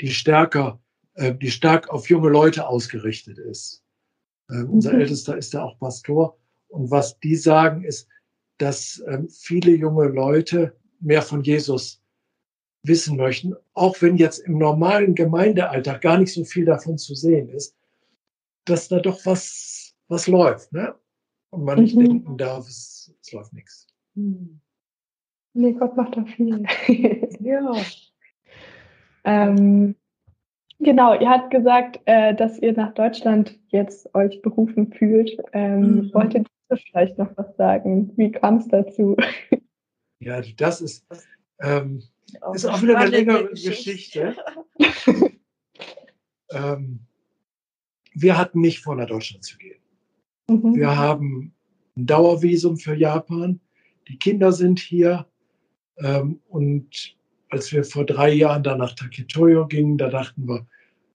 [0.00, 0.80] die stärker,
[1.14, 3.82] äh, die stark auf junge Leute ausgerichtet ist.
[4.50, 5.00] Äh, unser mhm.
[5.00, 6.38] Ältester ist ja auch Pastor.
[6.68, 8.08] Und was die sagen, ist,
[8.58, 12.02] dass äh, viele junge Leute mehr von Jesus
[12.82, 17.48] wissen möchten, auch wenn jetzt im normalen Gemeindealltag gar nicht so viel davon zu sehen
[17.48, 17.76] ist,
[18.66, 20.94] dass da doch was, was läuft, ne?
[21.50, 21.84] Und man mhm.
[21.84, 23.86] nicht denken darf, es, es läuft nichts.
[24.14, 24.60] Mhm.
[25.54, 26.64] Nee, Gott macht da viel.
[27.40, 27.72] ja.
[29.24, 29.94] Ähm,
[30.78, 35.36] genau, ihr habt gesagt, äh, dass ihr nach Deutschland jetzt euch berufen fühlt.
[35.52, 36.14] Ähm, mhm.
[36.14, 38.12] Wolltet ihr vielleicht noch was sagen?
[38.16, 39.16] Wie kam es dazu?
[40.20, 41.06] Ja, das ist,
[41.60, 42.02] ähm,
[42.40, 44.34] auch ist auch wieder eine längere Geschichte.
[44.78, 45.32] Geschichte.
[46.50, 47.00] ähm,
[48.14, 49.80] wir hatten nicht vor, nach Deutschland zu gehen.
[50.48, 50.76] Mhm.
[50.76, 51.54] Wir haben
[51.96, 53.60] ein Dauervisum für Japan.
[54.08, 55.26] Die Kinder sind hier.
[55.98, 57.16] Ähm, und
[57.54, 60.66] als wir vor drei Jahren dann nach Taketoyo gingen, da dachten wir,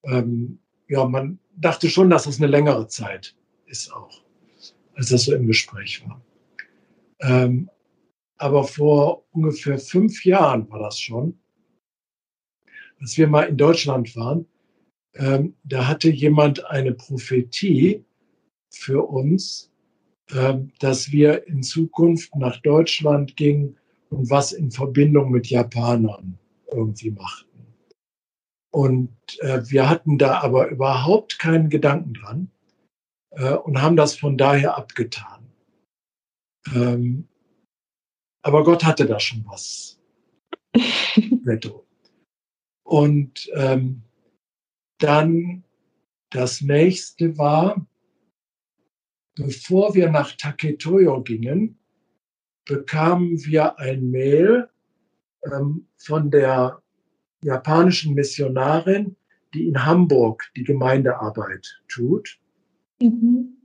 [0.04, 3.36] ähm, ja, man dachte schon, dass es eine längere Zeit
[3.66, 4.24] ist auch,
[4.96, 6.22] als das so im Gespräch war.
[7.20, 7.70] Ähm,
[8.38, 11.38] aber vor ungefähr fünf Jahren war das schon,
[13.02, 14.46] als wir mal in Deutschland waren.
[15.16, 18.06] Ähm, da hatte jemand eine Prophetie
[18.70, 19.74] für uns,
[20.32, 23.79] ähm, dass wir in Zukunft nach Deutschland gingen
[24.10, 26.38] und was in Verbindung mit Japanern
[26.72, 27.50] irgendwie machten.
[28.72, 32.52] Und äh, wir hatten da aber überhaupt keinen Gedanken dran
[33.32, 35.52] äh, und haben das von daher abgetan.
[36.74, 37.28] Ähm,
[38.44, 40.00] aber Gott hatte da schon was.
[41.44, 41.86] Netto.
[42.84, 44.04] Und ähm,
[45.00, 45.64] dann
[46.32, 47.88] das nächste war,
[49.36, 51.79] bevor wir nach Taketoyo gingen,
[52.66, 54.70] bekamen wir ein Mail
[55.52, 56.82] ähm, von der
[57.44, 59.16] japanischen Missionarin,
[59.54, 62.40] die in Hamburg die Gemeindearbeit tut.
[63.02, 63.58] Mhm.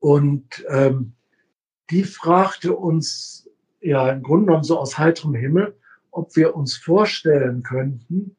[0.00, 1.14] Und ähm,
[1.90, 3.48] die fragte uns
[3.80, 5.76] ja im Grunde genommen so aus heiterem Himmel,
[6.10, 8.36] ob wir uns vorstellen könnten,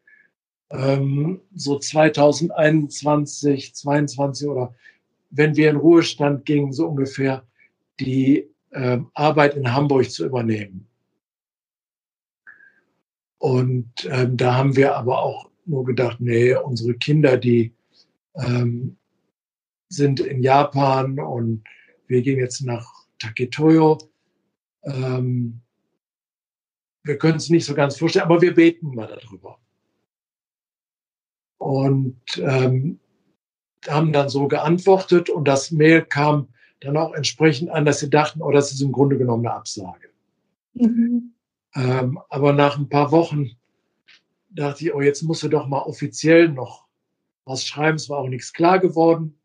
[0.72, 4.76] ähm, so 2021, 22 oder
[5.32, 7.46] wenn wir in Ruhestand gingen, so ungefähr
[8.00, 10.88] die ähm, Arbeit in Hamburg zu übernehmen.
[13.40, 17.74] Und ähm, da haben wir aber auch nur gedacht, nee, unsere Kinder, die
[18.36, 18.98] ähm,
[19.88, 21.64] sind in Japan und
[22.08, 22.86] wir gehen jetzt nach
[23.20, 23.98] Taketoyo.
[24.84, 25.62] Ähm,
[27.04, 29.60] wir können es nicht so ganz vorstellen, aber wir beten mal darüber.
[31.58, 33.00] Und ähm,
[33.88, 36.50] haben dann so geantwortet und das Mail kam
[36.82, 40.10] dann auch entsprechend an, dass sie dachten, oh, das ist im Grunde genommen eine Absage.
[40.74, 41.34] Mhm.
[41.76, 43.52] Ähm, aber nach ein paar Wochen
[44.50, 46.88] dachte ich, oh, jetzt musst du doch mal offiziell noch
[47.46, 47.96] was schreiben.
[47.96, 49.38] Es war auch nichts klar geworden.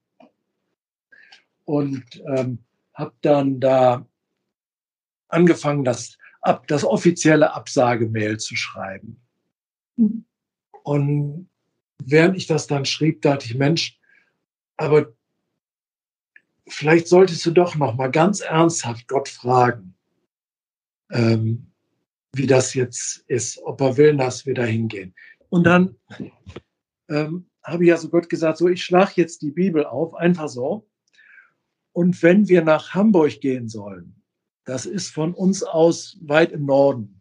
[1.64, 2.04] Und
[2.36, 2.58] ähm,
[2.92, 4.06] habe dann da
[5.28, 9.20] angefangen, das, ab, das offizielle Absagemail zu schreiben.
[9.96, 10.24] Mhm.
[10.82, 11.48] Und
[11.98, 13.98] während ich das dann schrieb, dachte ich, Mensch,
[14.76, 15.12] aber
[16.68, 19.94] vielleicht solltest du doch noch mal ganz ernsthaft Gott fragen,
[21.10, 21.70] ähm,
[22.32, 25.14] wie das jetzt ist, ob er will, dass wir da hingehen.
[25.50, 25.96] Und dann
[27.08, 30.88] ähm, habe ich also Gott gesagt, so, ich schlage jetzt die Bibel auf, einfach so.
[31.92, 34.20] Und wenn wir nach Hamburg gehen sollen,
[34.64, 37.20] das ist von uns aus weit im Norden.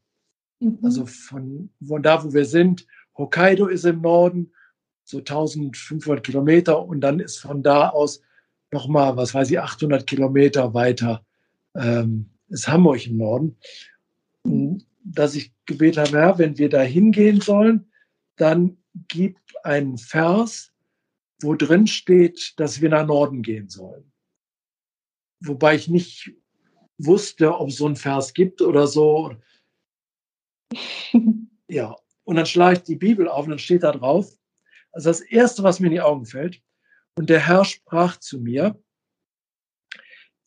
[0.60, 0.80] Mhm.
[0.82, 2.88] Also von, von da, wo wir sind,
[3.18, 4.52] Hokkaido ist im Norden,
[5.04, 8.22] so 1500 Kilometer und dann ist von da aus
[8.74, 11.26] nochmal, was weiß ich, 800 Kilometer weiter
[11.76, 13.58] ähm, ist Hamburg im Norden.
[15.04, 17.92] Dass ich gebeten habe, ja, wenn wir da hingehen sollen,
[18.36, 20.72] dann gib einen Vers,
[21.42, 24.12] wo drin steht, dass wir nach Norden gehen sollen.
[25.40, 26.32] Wobei ich nicht
[26.98, 29.36] wusste, ob es so einen Vers gibt oder so.
[31.68, 34.32] ja, und dann schlage ich die Bibel auf und dann steht da drauf,
[34.92, 36.62] also das Erste, was mir in die Augen fällt,
[37.16, 38.82] und der Herr sprach zu mir,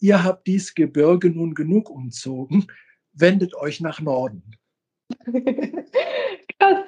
[0.00, 2.66] ihr habt dies Gebirge nun genug umzogen,
[3.12, 4.56] wendet euch nach Norden.
[6.58, 6.84] Krass.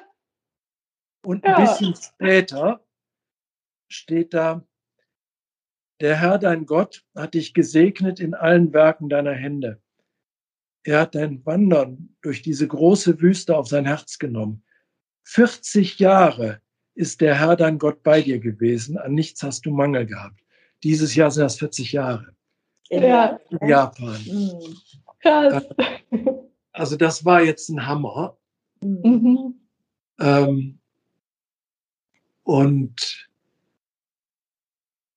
[1.25, 1.61] Und ein ja.
[1.61, 2.85] bisschen später
[3.91, 4.67] steht da,
[6.01, 9.83] der Herr, dein Gott, hat dich gesegnet in allen Werken deiner Hände.
[10.85, 14.65] Er hat dein Wandern durch diese große Wüste auf sein Herz genommen.
[15.25, 16.63] 40 Jahre
[16.99, 18.99] ist der Herr dein Gott bei dir gewesen.
[18.99, 20.41] An nichts hast du Mangel gehabt.
[20.83, 22.35] Dieses Jahr sind das 40 Jahre.
[22.91, 23.39] Ja.
[23.51, 24.21] In Japan.
[24.27, 24.77] Mhm.
[25.21, 25.65] Krass.
[26.73, 28.37] Also das war jetzt ein Hammer.
[28.81, 29.55] Mhm.
[30.19, 30.81] Ähm,
[32.43, 33.29] und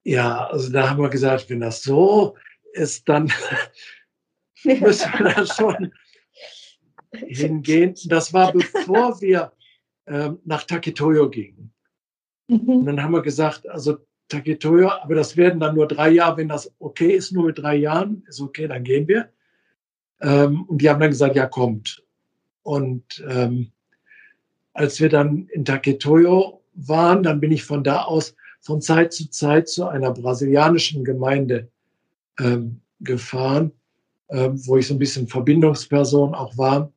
[0.04, 2.38] ja, also da haben wir gesagt, wenn das so
[2.74, 3.32] ist, dann
[4.64, 5.92] müssen wir da schon
[7.12, 7.96] hingehen.
[8.06, 9.52] Das war bevor wir
[10.06, 11.71] ähm, nach Taketoyo gingen.
[12.52, 12.70] Mhm.
[12.70, 13.98] Und dann haben wir gesagt, also
[14.28, 17.76] Taketoyo, aber das werden dann nur drei Jahre, wenn das okay ist, nur mit drei
[17.76, 19.30] Jahren, ist okay, dann gehen wir.
[20.22, 22.04] Ähm, und die haben dann gesagt, ja, kommt.
[22.64, 23.72] Und ähm,
[24.74, 29.30] als wir dann in Taketoyo waren, dann bin ich von da aus von Zeit zu
[29.30, 31.70] Zeit zu einer brasilianischen Gemeinde
[32.40, 33.72] ähm, gefahren,
[34.30, 36.92] ähm, wo ich so ein bisschen Verbindungsperson auch war.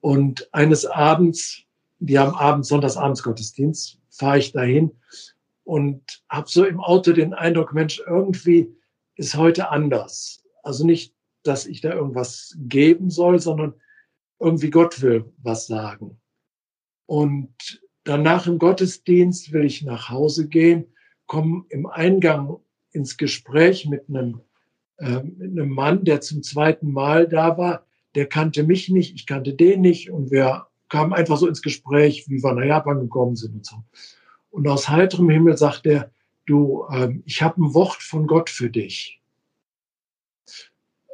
[0.00, 1.62] Und eines Abends,
[2.00, 4.90] die haben abends, Sonntagsabends Gottesdienst, fahre ich dahin
[5.64, 8.74] und habe so im Auto den Eindruck, Mensch, irgendwie
[9.16, 10.42] ist heute anders.
[10.62, 13.74] Also nicht, dass ich da irgendwas geben soll, sondern
[14.40, 16.18] irgendwie Gott will was sagen.
[17.06, 20.86] Und danach im Gottesdienst will ich nach Hause gehen,
[21.26, 22.56] komme im Eingang
[22.92, 24.40] ins Gespräch mit einem,
[24.96, 27.86] äh, mit einem Mann, der zum zweiten Mal da war.
[28.14, 32.28] Der kannte mich nicht, ich kannte den nicht und wir kamen einfach so ins Gespräch,
[32.28, 33.76] wie wir nach Japan gekommen sind und so.
[34.50, 36.10] Und aus heiterem Himmel sagt er,
[36.46, 39.22] du, ähm, ich habe ein Wort von Gott für dich.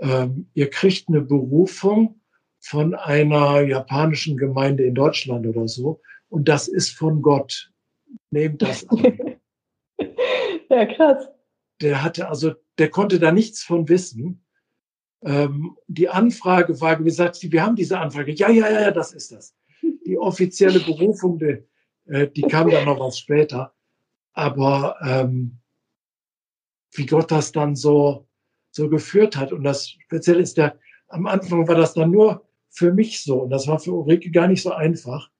[0.00, 2.20] Ähm, ihr kriegt eine Berufung
[2.58, 6.00] von einer japanischen Gemeinde in Deutschland oder so.
[6.28, 7.70] Und das ist von Gott.
[8.30, 9.38] Nehmt das an.
[10.70, 11.28] ja, krass.
[11.80, 14.42] Der hatte also, der konnte da nichts von wissen.
[15.22, 18.32] Ähm, die Anfrage war, wie gesagt, wir haben diese Anfrage.
[18.32, 19.54] Ja, ja, ja, ja, das ist das.
[20.06, 21.62] Die offizielle Berufung, die,
[22.06, 23.74] äh, die kam dann noch was später.
[24.32, 25.58] Aber ähm,
[26.92, 28.26] wie Gott das dann so,
[28.70, 29.52] so geführt hat.
[29.52, 30.78] Und das speziell ist der,
[31.08, 33.42] am Anfang war das dann nur für mich so.
[33.42, 35.30] Und das war für Ulrike gar nicht so einfach.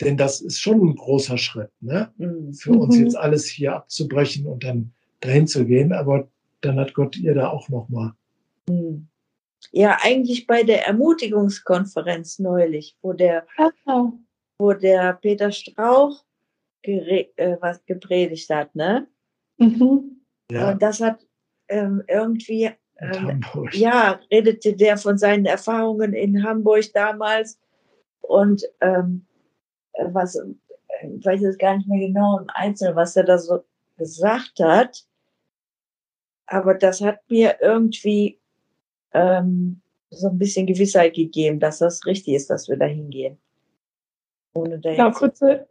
[0.00, 2.12] Denn das ist schon ein großer Schritt, ne?
[2.16, 2.54] Mhm.
[2.54, 5.92] Für uns jetzt alles hier abzubrechen und dann dahin zu gehen.
[5.92, 6.28] Aber
[6.60, 8.12] dann hat Gott ihr da auch nochmal.
[8.68, 9.08] Mhm.
[9.70, 13.46] Ja, eigentlich bei der Ermutigungskonferenz neulich, wo der,
[13.86, 14.12] oh.
[14.58, 16.24] wo der Peter Strauch
[16.82, 19.06] äh, was gepredigt hat, ne?
[19.58, 20.20] Mhm.
[20.50, 20.72] Ja.
[20.72, 21.24] Und das hat
[21.68, 23.40] ähm, irgendwie ähm,
[23.72, 27.58] ja, redete der von seinen Erfahrungen in Hamburg damals
[28.20, 29.26] und ähm,
[29.98, 33.64] was, ich weiß jetzt gar nicht mehr genau im Einzelnen, was er da so
[33.96, 35.04] gesagt hat,
[36.46, 38.38] aber das hat mir irgendwie
[39.14, 43.38] ähm, so ein bisschen Gewissheit gegeben, dass das richtig ist, dass wir da hingehen.
[44.54, 45.66] Ohne da ja, kurze,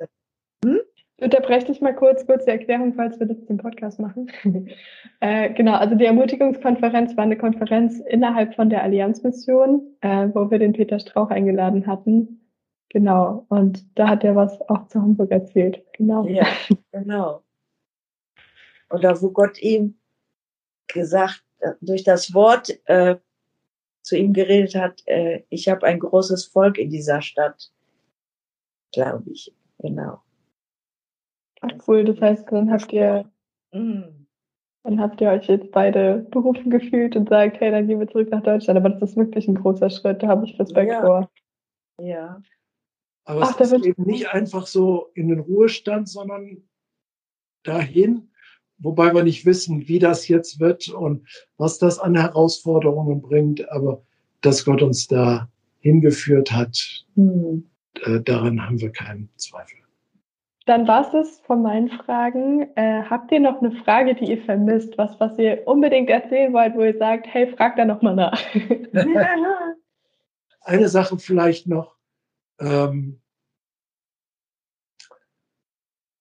[0.64, 4.32] ich unterbreche dich mal kurz, kurze Erklärung, falls wir das im Podcast machen.
[5.20, 10.58] äh, genau, also die Ermutigungskonferenz war eine Konferenz innerhalb von der Allianzmission, äh, wo wir
[10.58, 12.42] den Peter Strauch eingeladen hatten.
[12.89, 15.84] Genau, und da hat er was auch zu Hamburg erzählt.
[15.94, 16.26] Genau.
[16.26, 16.48] Ja,
[16.92, 17.44] genau.
[18.89, 20.00] Oder wo Gott ihm
[20.88, 21.44] gesagt,
[21.80, 23.18] durch das Wort äh,
[24.02, 27.72] zu ihm geredet hat, äh, ich habe ein großes Volk in dieser Stadt,
[28.91, 29.54] glaube ich.
[29.80, 30.22] Genau.
[31.62, 33.30] Ach cool, das heißt, dann habt ihr,
[33.72, 34.04] mm.
[34.84, 38.30] dann habt ihr euch jetzt beide berufen gefühlt und sagt, hey, dann gehen wir zurück
[38.32, 38.78] nach Deutschland.
[38.78, 41.02] Aber das ist wirklich ein großer Schritt, da habe ich Respekt ja.
[41.02, 41.32] vor.
[41.99, 42.41] Ja.
[43.26, 46.68] Aber Ach, es ist eben nicht einfach so in den Ruhestand, sondern
[47.64, 48.30] dahin,
[48.82, 51.27] wobei wir nicht wissen, wie das jetzt wird und
[51.57, 54.01] was das an Herausforderungen bringt, aber
[54.41, 57.69] dass Gott uns da hingeführt hat, Hm.
[58.03, 59.82] äh, daran haben wir keinen Zweifel.
[60.65, 62.69] Dann war es von meinen Fragen.
[62.75, 64.95] Äh, habt ihr noch eine Frage, die ihr vermisst?
[64.97, 68.39] Was, was ihr unbedingt erzählen wollt, wo ihr sagt, hey, frag da noch mal nach.
[70.63, 71.95] Eine Sache vielleicht noch,
[72.59, 73.19] ähm,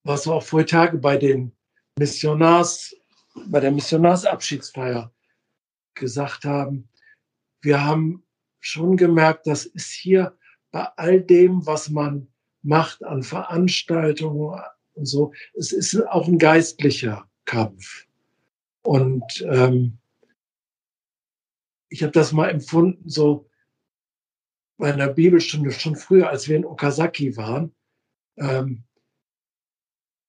[0.02, 1.52] was wir auch vor Tage bei den
[2.01, 2.96] Missionars,
[3.48, 5.12] bei der Missionarsabschiedsfeier
[5.92, 6.88] gesagt haben.
[7.61, 8.24] Wir haben
[8.59, 10.34] schon gemerkt, das ist hier
[10.70, 12.28] bei all dem, was man
[12.62, 14.59] macht an Veranstaltungen
[14.94, 18.07] und so, es ist auch ein geistlicher Kampf.
[18.82, 19.98] Und ähm,
[21.90, 23.46] ich habe das mal empfunden, so
[24.78, 27.74] bei einer Bibelstunde schon früher, als wir in Okazaki waren.
[28.38, 28.84] Ähm,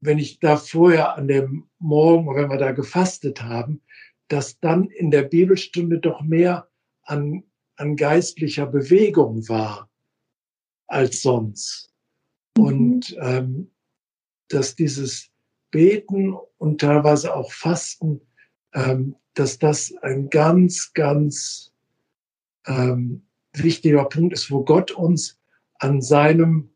[0.02, 3.82] wenn ich da vorher an dem Morgen, wenn wir da gefastet haben,
[4.28, 6.68] dass dann in der Bibelstunde doch mehr
[7.04, 7.44] an,
[7.76, 9.90] an geistlicher Bewegung war
[10.88, 11.94] als sonst.
[12.58, 12.64] Mhm.
[12.64, 13.72] Und ähm,
[14.50, 15.30] dass dieses
[15.70, 18.22] Beten und teilweise auch Fasten,
[18.74, 21.72] ähm, dass das ein ganz, ganz
[22.68, 25.40] ähm, wichtiger Punkt ist, wo Gott uns
[25.80, 26.70] an seinem,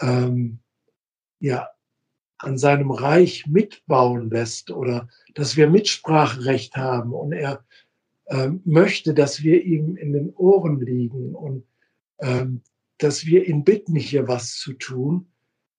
[0.00, 0.60] ähm,
[1.40, 1.68] ja,
[2.42, 7.64] an seinem Reich mitbauen lässt oder dass wir Mitspracherecht haben und er
[8.26, 11.64] ähm, möchte, dass wir ihm in den Ohren liegen und
[12.18, 12.62] ähm,
[12.98, 15.32] dass wir ihn bitten, hier was zu tun,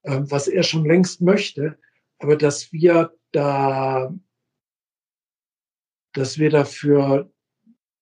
[0.03, 1.77] ähm, was er schon längst möchte,
[2.19, 4.13] aber dass wir da,
[6.13, 7.31] dass wir dafür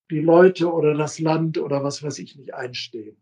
[0.10, 3.18] die Leute oder das Land oder was weiß ich nicht einstehen.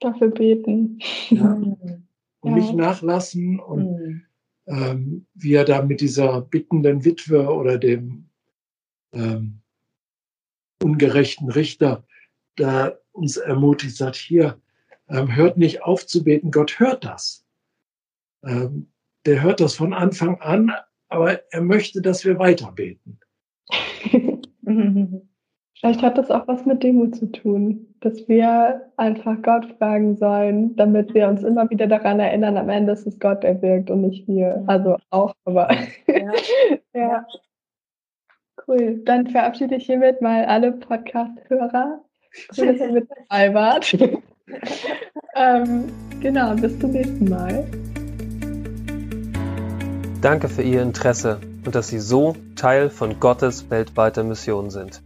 [0.00, 0.98] Dafür beten.
[1.30, 1.76] Ja?
[2.44, 2.56] Und Ja.
[2.58, 4.22] nicht nachlassen und Hm.
[4.66, 8.28] ähm, wie er da mit dieser bittenden Witwe oder dem
[9.12, 9.60] ähm,
[10.82, 12.04] ungerechten Richter
[12.56, 14.60] da uns ermutigt, sagt, hier,
[15.08, 17.46] ähm, hört nicht auf zu beten, Gott hört das.
[18.44, 18.88] Ähm,
[19.24, 20.70] der hört das von Anfang an,
[21.08, 23.18] aber er möchte, dass wir weiter beten.
[25.80, 30.76] Vielleicht hat das auch was mit Demut zu tun, dass wir einfach Gott fragen sollen,
[30.76, 34.02] damit wir uns immer wieder daran erinnern, am Ende ist es Gott, der wirkt und
[34.02, 34.62] nicht wir.
[34.66, 35.70] Also auch, aber
[36.06, 36.32] Ja.
[36.92, 37.26] ja.
[38.66, 39.02] Cool.
[39.04, 42.00] Dann verabschiede ich hiermit mal alle Podcast-Hörer.
[42.56, 43.94] Cool, dass ihr mit dabei wart.
[45.36, 45.84] ähm,
[46.20, 47.66] genau, bis zum nächsten Mal.
[50.20, 55.02] Danke für Ihr Interesse und dass Sie so Teil von Gottes weltweiter Mission sind.